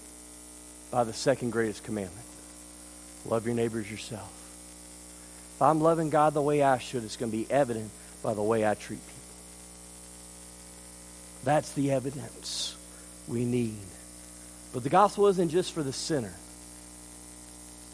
by 0.92 1.04
the 1.04 1.14
second 1.14 1.52
greatest 1.52 1.84
commandment 1.84 2.24
love 3.26 3.46
your 3.46 3.56
neighbors 3.56 3.90
yourself. 3.92 4.32
If 5.58 5.64
I'm 5.64 5.82
loving 5.82 6.12
God 6.12 6.36
the 6.36 6.42
way 6.42 6.62
I 6.62 6.78
should, 6.78 7.04
it's 7.04 7.18
going 7.18 7.32
to 7.32 7.38
be 7.38 7.50
evident 7.50 7.90
by 8.22 8.36
the 8.36 8.44
way 8.44 8.64
I 8.64 8.76
treat 8.76 9.04
people. 9.04 9.22
That's 11.44 11.72
the 11.72 11.90
evidence 11.90 12.76
we 13.28 13.44
need. 13.44 13.80
But 14.72 14.84
the 14.84 14.90
gospel 14.90 15.26
isn't 15.26 15.50
just 15.50 15.74
for 15.74 15.82
the 15.82 15.92
sinner, 15.92 16.36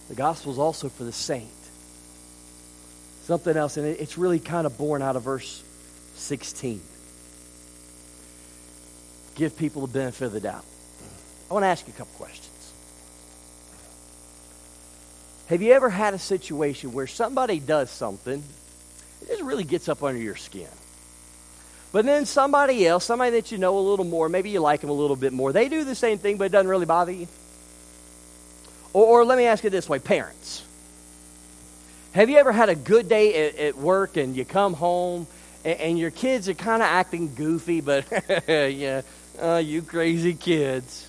the 0.10 0.15
gospel 0.15 0.52
is 0.52 0.60
also 0.60 0.89
for 0.89 1.06
the 1.06 1.13
saint. 1.13 1.47
Something 3.23 3.56
else, 3.56 3.78
and 3.78 3.88
it's 3.88 4.17
really 4.17 4.39
kind 4.39 4.67
of 4.67 4.78
born 4.78 5.02
out 5.02 5.15
of 5.15 5.23
verse 5.23 5.63
16. 6.15 6.82
Give 9.36 9.58
people 9.58 9.88
the 9.88 9.93
benefit 9.93 10.26
of 10.26 10.34
the 10.34 10.41
doubt. 10.41 10.65
I 11.49 11.54
want 11.54 11.63
to 11.63 11.67
ask 11.67 11.88
you 11.88 11.93
a 11.93 11.97
couple 11.97 12.13
questions. 12.17 12.53
Have 15.47 15.62
you 15.62 15.73
ever 15.73 15.89
had 15.89 16.13
a 16.13 16.19
situation 16.19 16.93
where 16.93 17.08
somebody 17.08 17.60
does 17.60 17.89
something, 17.89 18.41
it 19.21 19.27
just 19.27 19.41
really 19.41 19.63
gets 19.63 19.89
up 19.89 20.03
under 20.03 20.19
your 20.19 20.36
skin? 20.36 20.67
But 21.91 22.06
then 22.06 22.25
somebody 22.25 22.88
else, 22.88 23.06
somebody 23.06 23.32
that 23.32 23.51
you 23.51 23.58
know 23.58 23.77
a 23.77 23.79
little 23.79 24.06
more, 24.06 24.27
maybe 24.27 24.49
you 24.49 24.62
like 24.62 24.82
them 24.82 24.89
a 24.89 24.93
little 24.93 25.15
bit 25.15 25.32
more, 25.32 25.53
they 25.53 25.69
do 25.69 25.84
the 25.84 25.95
same 25.95 26.17
thing, 26.17 26.38
but 26.38 26.45
it 26.45 26.51
doesn't 26.51 26.67
really 26.67 26.88
bother 26.88 27.12
you. 27.12 27.27
Or, 28.93 29.21
or 29.21 29.25
let 29.25 29.38
me 29.38 29.45
ask 29.45 29.63
it 29.63 29.69
this 29.69 29.88
way 29.88 29.99
parents. 29.99 30.63
Have 32.13 32.29
you 32.29 32.38
ever 32.38 32.51
had 32.51 32.69
a 32.69 32.75
good 32.75 33.10
day 33.10 33.47
at, 33.47 33.56
at 33.58 33.77
work 33.77 34.17
and 34.17 34.36
you 34.36 34.45
come 34.45 34.73
home 34.73 35.27
and, 35.65 35.79
and 35.79 35.99
your 35.99 36.12
kids 36.12 36.47
are 36.47 36.53
kind 36.53 36.82
of 36.82 36.88
acting 36.88 37.36
goofy, 37.36 37.82
but 37.82 38.06
yeah, 38.47 39.01
uh, 39.41 39.58
you 39.58 39.82
crazy 39.82 40.34
kids. 40.34 41.08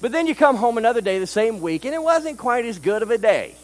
But 0.00 0.12
then 0.12 0.26
you 0.26 0.34
come 0.34 0.56
home 0.56 0.78
another 0.78 1.00
day 1.00 1.18
the 1.18 1.26
same 1.26 1.60
week 1.60 1.84
and 1.84 1.94
it 1.94 2.02
wasn't 2.02 2.38
quite 2.38 2.64
as 2.64 2.78
good 2.78 3.02
of 3.02 3.10
a 3.10 3.18
day. 3.18 3.54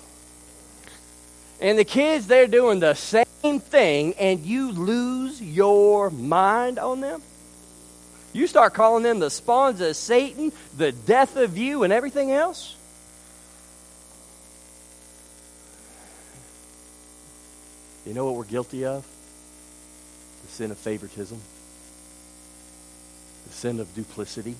And 1.61 1.79
the 1.79 1.85
kids, 1.85 2.27
they're 2.27 2.47
doing 2.47 2.81
the 2.81 2.95
same 2.95 3.61
thing 3.61 4.15
and 4.15 4.41
you 4.41 4.73
lose 4.73 5.41
your 5.41 6.11
mind 6.11 6.79
on 6.79 7.01
them? 7.01 7.23
You 8.33 8.47
start 8.47 8.73
calling 8.73 9.03
them 9.03 9.19
the 9.19 9.31
spawns 9.31 9.81
of 9.81 9.95
Satan, 9.95 10.53
the 10.77 10.91
death 10.91 11.37
of 11.37 11.59
you, 11.59 11.83
and 11.83 11.93
everything 11.93 12.33
else? 12.33 12.77
You 18.07 18.15
know 18.15 18.25
what 18.25 18.35
we're 18.35 18.45
guilty 18.45 18.85
of? 18.85 19.07
The 20.47 20.53
sin 20.53 20.71
of 20.71 20.79
favoritism, 20.79 21.41
the 23.47 23.53
sin 23.53 23.79
of 23.79 23.95
duplicity. 23.95 24.57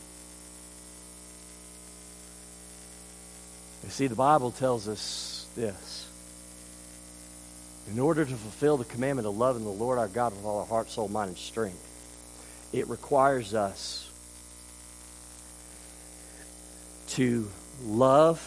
You 3.85 3.91
see, 3.91 4.07
the 4.07 4.15
Bible 4.15 4.51
tells 4.51 4.89
us 4.89 5.47
this 5.57 6.07
in 7.91 7.99
order 7.99 8.25
to 8.25 8.31
fulfill 8.31 8.77
the 8.77 8.85
commandment 8.85 9.27
of 9.27 9.37
loving 9.37 9.65
the 9.65 9.71
Lord 9.71 9.99
our 9.99 10.09
God 10.09 10.35
with 10.37 10.45
all 10.45 10.61
our 10.61 10.67
heart, 10.67 10.89
soul, 10.89 11.09
mind, 11.09 11.31
and 11.31 11.39
strength, 11.39 11.85
it 12.73 12.89
requires 12.89 13.55
us 13.55 14.09
to 17.09 17.51
love, 17.85 18.39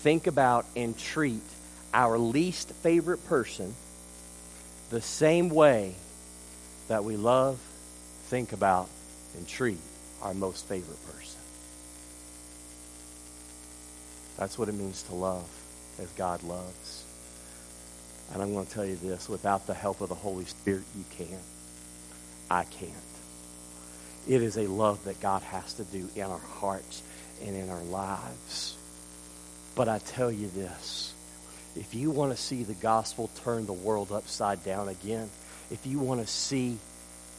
think 0.00 0.26
about, 0.26 0.66
and 0.74 0.98
treat 0.98 1.42
our 1.94 2.18
least 2.18 2.70
favorite 2.70 3.24
person 3.26 3.74
the 4.90 5.02
same 5.02 5.50
way 5.50 5.94
that 6.88 7.04
we 7.04 7.16
love, 7.16 7.58
think 8.24 8.52
about, 8.52 8.88
and 9.36 9.46
treat 9.46 9.78
our 10.22 10.34
most 10.34 10.66
favorite 10.66 10.98
person. 11.06 11.41
That's 14.36 14.58
what 14.58 14.68
it 14.68 14.74
means 14.74 15.02
to 15.04 15.14
love 15.14 15.48
as 16.00 16.10
God 16.12 16.42
loves. 16.42 17.04
And 18.32 18.42
I'm 18.42 18.52
going 18.52 18.66
to 18.66 18.72
tell 18.72 18.86
you 18.86 18.96
this 18.96 19.28
without 19.28 19.66
the 19.66 19.74
help 19.74 20.00
of 20.00 20.08
the 20.08 20.14
Holy 20.14 20.44
Spirit, 20.44 20.84
you 20.96 21.04
can't. 21.16 21.42
I 22.50 22.64
can't. 22.64 22.92
It 24.28 24.42
is 24.42 24.56
a 24.56 24.66
love 24.66 25.04
that 25.04 25.20
God 25.20 25.42
has 25.42 25.74
to 25.74 25.84
do 25.84 26.08
in 26.14 26.22
our 26.22 26.38
hearts 26.38 27.02
and 27.44 27.56
in 27.56 27.70
our 27.70 27.82
lives. 27.82 28.76
But 29.74 29.88
I 29.88 29.98
tell 29.98 30.30
you 30.30 30.48
this 30.48 31.12
if 31.74 31.94
you 31.94 32.10
want 32.10 32.32
to 32.32 32.36
see 32.36 32.62
the 32.62 32.74
gospel 32.74 33.30
turn 33.44 33.66
the 33.66 33.72
world 33.72 34.12
upside 34.12 34.62
down 34.64 34.88
again, 34.88 35.30
if 35.70 35.86
you 35.86 35.98
want 35.98 36.20
to 36.20 36.26
see 36.26 36.78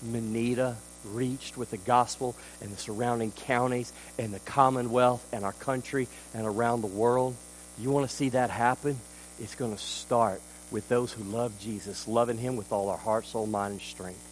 Manita 0.01 0.75
reached 1.05 1.57
with 1.57 1.71
the 1.71 1.77
gospel 1.77 2.35
and 2.61 2.71
the 2.71 2.77
surrounding 2.77 3.31
counties 3.31 3.91
and 4.17 4.33
the 4.33 4.39
Commonwealth 4.39 5.25
and 5.31 5.43
our 5.43 5.53
country 5.53 6.07
and 6.33 6.45
around 6.45 6.81
the 6.81 6.87
world, 6.87 7.35
you 7.79 7.89
want 7.89 8.09
to 8.09 8.15
see 8.15 8.29
that 8.29 8.49
happen? 8.49 8.99
It's 9.39 9.55
going 9.55 9.75
to 9.75 9.81
start 9.81 10.41
with 10.71 10.87
those 10.89 11.13
who 11.13 11.23
love 11.23 11.57
Jesus, 11.59 12.07
loving 12.07 12.37
Him 12.37 12.55
with 12.55 12.71
all 12.71 12.89
our 12.89 12.97
heart, 12.97 13.25
soul, 13.25 13.47
mind, 13.47 13.73
and 13.73 13.81
strength, 13.81 14.23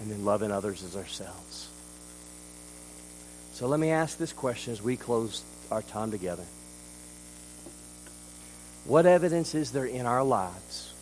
and 0.00 0.10
then 0.10 0.24
loving 0.24 0.50
others 0.50 0.82
as 0.84 0.96
ourselves. 0.96 1.68
So 3.54 3.66
let 3.66 3.78
me 3.78 3.90
ask 3.90 4.18
this 4.18 4.32
question 4.32 4.72
as 4.72 4.82
we 4.82 4.96
close 4.96 5.42
our 5.70 5.82
time 5.82 6.10
together. 6.10 6.44
What 8.84 9.06
evidence 9.06 9.54
is 9.54 9.70
there 9.70 9.86
in 9.86 10.06
our 10.06 10.24
lives 10.24 10.92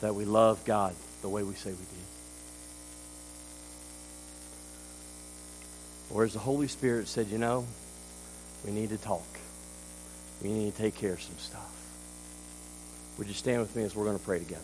that 0.00 0.14
we 0.14 0.24
love 0.24 0.64
God 0.64 0.94
the 1.22 1.28
way 1.28 1.42
we 1.42 1.54
say 1.54 1.70
we 1.70 1.76
do? 1.76 2.09
Or 6.12 6.24
has 6.24 6.32
the 6.32 6.40
Holy 6.40 6.68
Spirit 6.68 7.08
said, 7.08 7.28
you 7.28 7.38
know, 7.38 7.66
we 8.64 8.72
need 8.72 8.90
to 8.90 8.96
talk. 8.96 9.26
We 10.42 10.50
need 10.50 10.72
to 10.74 10.78
take 10.78 10.96
care 10.96 11.12
of 11.12 11.22
some 11.22 11.38
stuff. 11.38 11.70
Would 13.18 13.28
you 13.28 13.34
stand 13.34 13.60
with 13.60 13.76
me 13.76 13.84
as 13.84 13.94
we're 13.94 14.04
going 14.04 14.18
to 14.18 14.24
pray 14.24 14.38
together? 14.38 14.62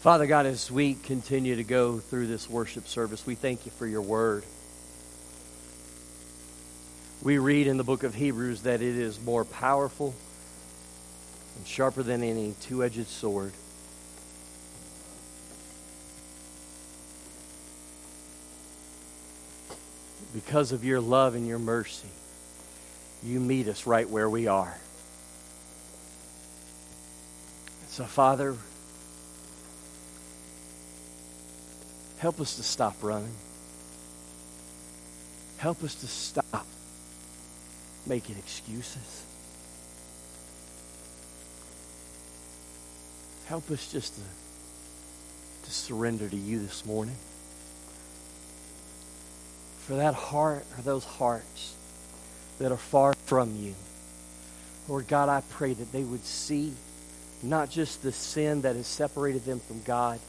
Father 0.00 0.26
God, 0.26 0.46
as 0.46 0.70
we 0.70 0.94
continue 0.94 1.56
to 1.56 1.64
go 1.64 1.98
through 1.98 2.26
this 2.26 2.48
worship 2.48 2.88
service, 2.88 3.26
we 3.26 3.34
thank 3.34 3.66
you 3.66 3.72
for 3.72 3.86
your 3.86 4.00
word. 4.00 4.44
We 7.22 7.36
read 7.36 7.66
in 7.66 7.76
the 7.76 7.84
book 7.84 8.02
of 8.02 8.14
Hebrews 8.14 8.62
that 8.62 8.80
it 8.80 8.96
is 8.96 9.20
more 9.20 9.44
powerful 9.44 10.14
and 11.56 11.66
sharper 11.66 12.02
than 12.02 12.22
any 12.22 12.54
two 12.62 12.82
edged 12.82 13.08
sword. 13.08 13.52
Because 20.32 20.72
of 20.72 20.84
your 20.84 21.00
love 21.00 21.34
and 21.34 21.46
your 21.46 21.58
mercy, 21.58 22.08
you 23.22 23.40
meet 23.40 23.68
us 23.68 23.86
right 23.86 24.08
where 24.08 24.30
we 24.30 24.46
are. 24.46 24.78
So, 27.88 28.04
Father, 28.04 28.56
Help 32.20 32.38
us 32.38 32.56
to 32.56 32.62
stop 32.62 32.96
running. 33.00 33.34
Help 35.56 35.82
us 35.82 35.94
to 35.94 36.06
stop 36.06 36.66
making 38.06 38.36
excuses. 38.36 39.24
Help 43.46 43.70
us 43.70 43.90
just 43.90 44.16
to, 44.16 44.20
to 45.64 45.70
surrender 45.70 46.28
to 46.28 46.36
you 46.36 46.58
this 46.58 46.84
morning. 46.84 47.16
For 49.90 49.96
that 49.96 50.14
heart 50.14 50.64
or 50.78 50.82
those 50.82 51.04
hearts 51.04 51.74
that 52.60 52.70
are 52.70 52.76
far 52.76 53.12
from 53.26 53.56
you. 53.56 53.74
Lord 54.86 55.08
God, 55.08 55.28
I 55.28 55.42
pray 55.50 55.72
that 55.72 55.90
they 55.90 56.04
would 56.04 56.24
see 56.24 56.74
not 57.42 57.70
just 57.70 58.00
the 58.00 58.12
sin 58.12 58.62
that 58.62 58.76
has 58.76 58.86
separated 58.86 59.44
them 59.44 59.58
from 59.58 59.82
God, 59.82 60.20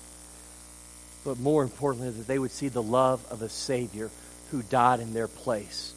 but 1.24 1.38
more 1.38 1.62
importantly, 1.62 2.10
that 2.10 2.26
they 2.26 2.40
would 2.40 2.50
see 2.50 2.70
the 2.70 2.82
love 2.82 3.24
of 3.30 3.44
a 3.44 3.50
Savior 3.50 4.10
who 4.50 4.64
died 4.64 5.00
in 5.00 5.14
their 5.14 5.28
place, 5.28 5.94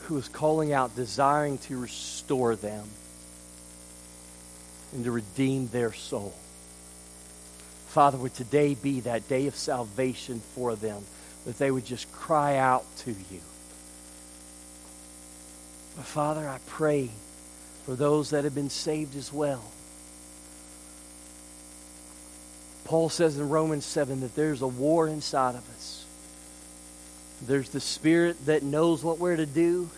who 0.00 0.18
is 0.18 0.28
calling 0.28 0.70
out, 0.70 0.94
desiring 0.94 1.56
to 1.60 1.80
restore 1.80 2.56
them 2.56 2.90
and 4.92 5.02
to 5.04 5.10
redeem 5.10 5.68
their 5.68 5.94
soul. 5.94 6.34
Father, 7.88 8.18
would 8.18 8.34
today 8.34 8.74
be 8.74 9.00
that 9.00 9.30
day 9.30 9.46
of 9.46 9.56
salvation 9.56 10.42
for 10.54 10.76
them, 10.76 11.06
that 11.46 11.58
they 11.58 11.70
would 11.70 11.84
just 11.84 12.10
cry 12.12 12.56
out 12.56 12.84
to 12.98 13.10
you. 13.10 13.40
But 15.96 16.04
Father, 16.06 16.48
I 16.48 16.58
pray 16.66 17.10
for 17.84 17.94
those 17.94 18.30
that 18.30 18.44
have 18.44 18.54
been 18.54 18.70
saved 18.70 19.16
as 19.16 19.32
well. 19.32 19.64
Paul 22.84 23.08
says 23.08 23.38
in 23.38 23.48
Romans 23.48 23.84
7 23.84 24.20
that 24.20 24.34
there's 24.34 24.62
a 24.62 24.66
war 24.66 25.08
inside 25.08 25.54
of 25.54 25.68
us. 25.70 26.04
There's 27.46 27.70
the 27.70 27.80
spirit 27.80 28.46
that 28.46 28.62
knows 28.62 29.02
what 29.02 29.18
we're 29.18 29.36
to 29.36 29.46
do, 29.46 29.90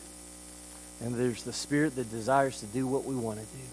and 1.01 1.15
there's 1.15 1.43
the 1.43 1.53
spirit 1.53 1.97
that 1.97 2.11
desires 2.11 2.61
to 2.61 2.67
do 2.67 2.87
what 2.87 3.05
we 3.05 3.15
want 3.15 3.39
to 3.39 3.45
do. 3.45 3.65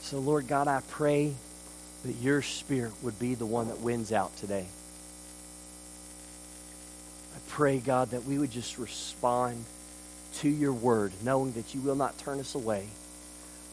So, 0.00 0.18
Lord 0.18 0.48
God, 0.48 0.68
I 0.68 0.82
pray 0.88 1.34
that 2.06 2.22
your 2.22 2.42
spirit 2.42 2.92
would 3.02 3.18
be 3.18 3.34
the 3.34 3.46
one 3.46 3.68
that 3.68 3.80
wins 3.80 4.12
out 4.12 4.36
today. 4.36 4.66
I 7.34 7.38
pray, 7.48 7.78
God, 7.78 8.10
that 8.10 8.24
we 8.24 8.38
would 8.38 8.50
just 8.50 8.78
respond 8.78 9.64
to 10.36 10.48
your 10.48 10.72
word, 10.72 11.12
knowing 11.22 11.52
that 11.52 11.74
you 11.74 11.80
will 11.80 11.94
not 11.94 12.18
turn 12.18 12.40
us 12.40 12.54
away. 12.54 12.86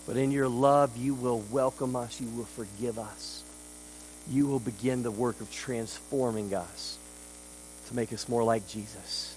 But 0.06 0.18
in 0.18 0.32
your 0.32 0.48
love, 0.48 0.98
you 0.98 1.14
will 1.14 1.40
welcome 1.52 1.96
us. 1.96 2.20
You 2.20 2.28
will 2.28 2.46
forgive 2.46 3.00
us. 3.00 3.44
You 4.30 4.48
will 4.48 4.60
begin 4.60 5.04
the 5.04 5.12
work 5.12 5.40
of 5.42 5.52
transforming 5.52 6.54
us 6.54 6.98
to 7.88 7.96
make 7.96 8.14
us 8.14 8.28
more 8.28 8.44
like 8.44 8.68
Jesus. 8.68 9.36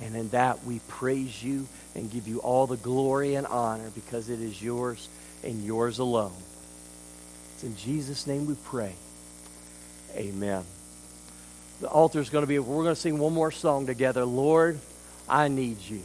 And 0.00 0.16
in 0.16 0.28
that, 0.30 0.64
we 0.64 0.80
praise 0.88 1.42
you 1.42 1.66
and 1.94 2.10
give 2.10 2.26
you 2.26 2.38
all 2.38 2.66
the 2.66 2.76
glory 2.76 3.34
and 3.34 3.46
honor 3.46 3.90
because 3.94 4.30
it 4.30 4.40
is 4.40 4.62
yours 4.62 5.08
and 5.44 5.64
yours 5.64 5.98
alone. 5.98 6.32
It's 7.60 7.66
in 7.66 7.76
Jesus' 7.76 8.26
name 8.26 8.46
we 8.46 8.54
pray. 8.64 8.94
Amen. 10.16 10.64
The 11.82 11.88
altar 11.88 12.18
is 12.18 12.30
going 12.30 12.42
to 12.42 12.46
be, 12.46 12.58
we're 12.58 12.84
going 12.84 12.94
to 12.94 13.00
sing 13.00 13.18
one 13.18 13.34
more 13.34 13.50
song 13.50 13.84
together. 13.84 14.24
Lord, 14.24 14.80
I 15.28 15.48
need 15.48 15.76
you. 15.78 16.00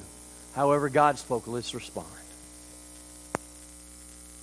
However, 0.53 0.89
God 0.89 1.17
spoke, 1.17 1.47
let's 1.47 1.73
respond. 1.73 2.07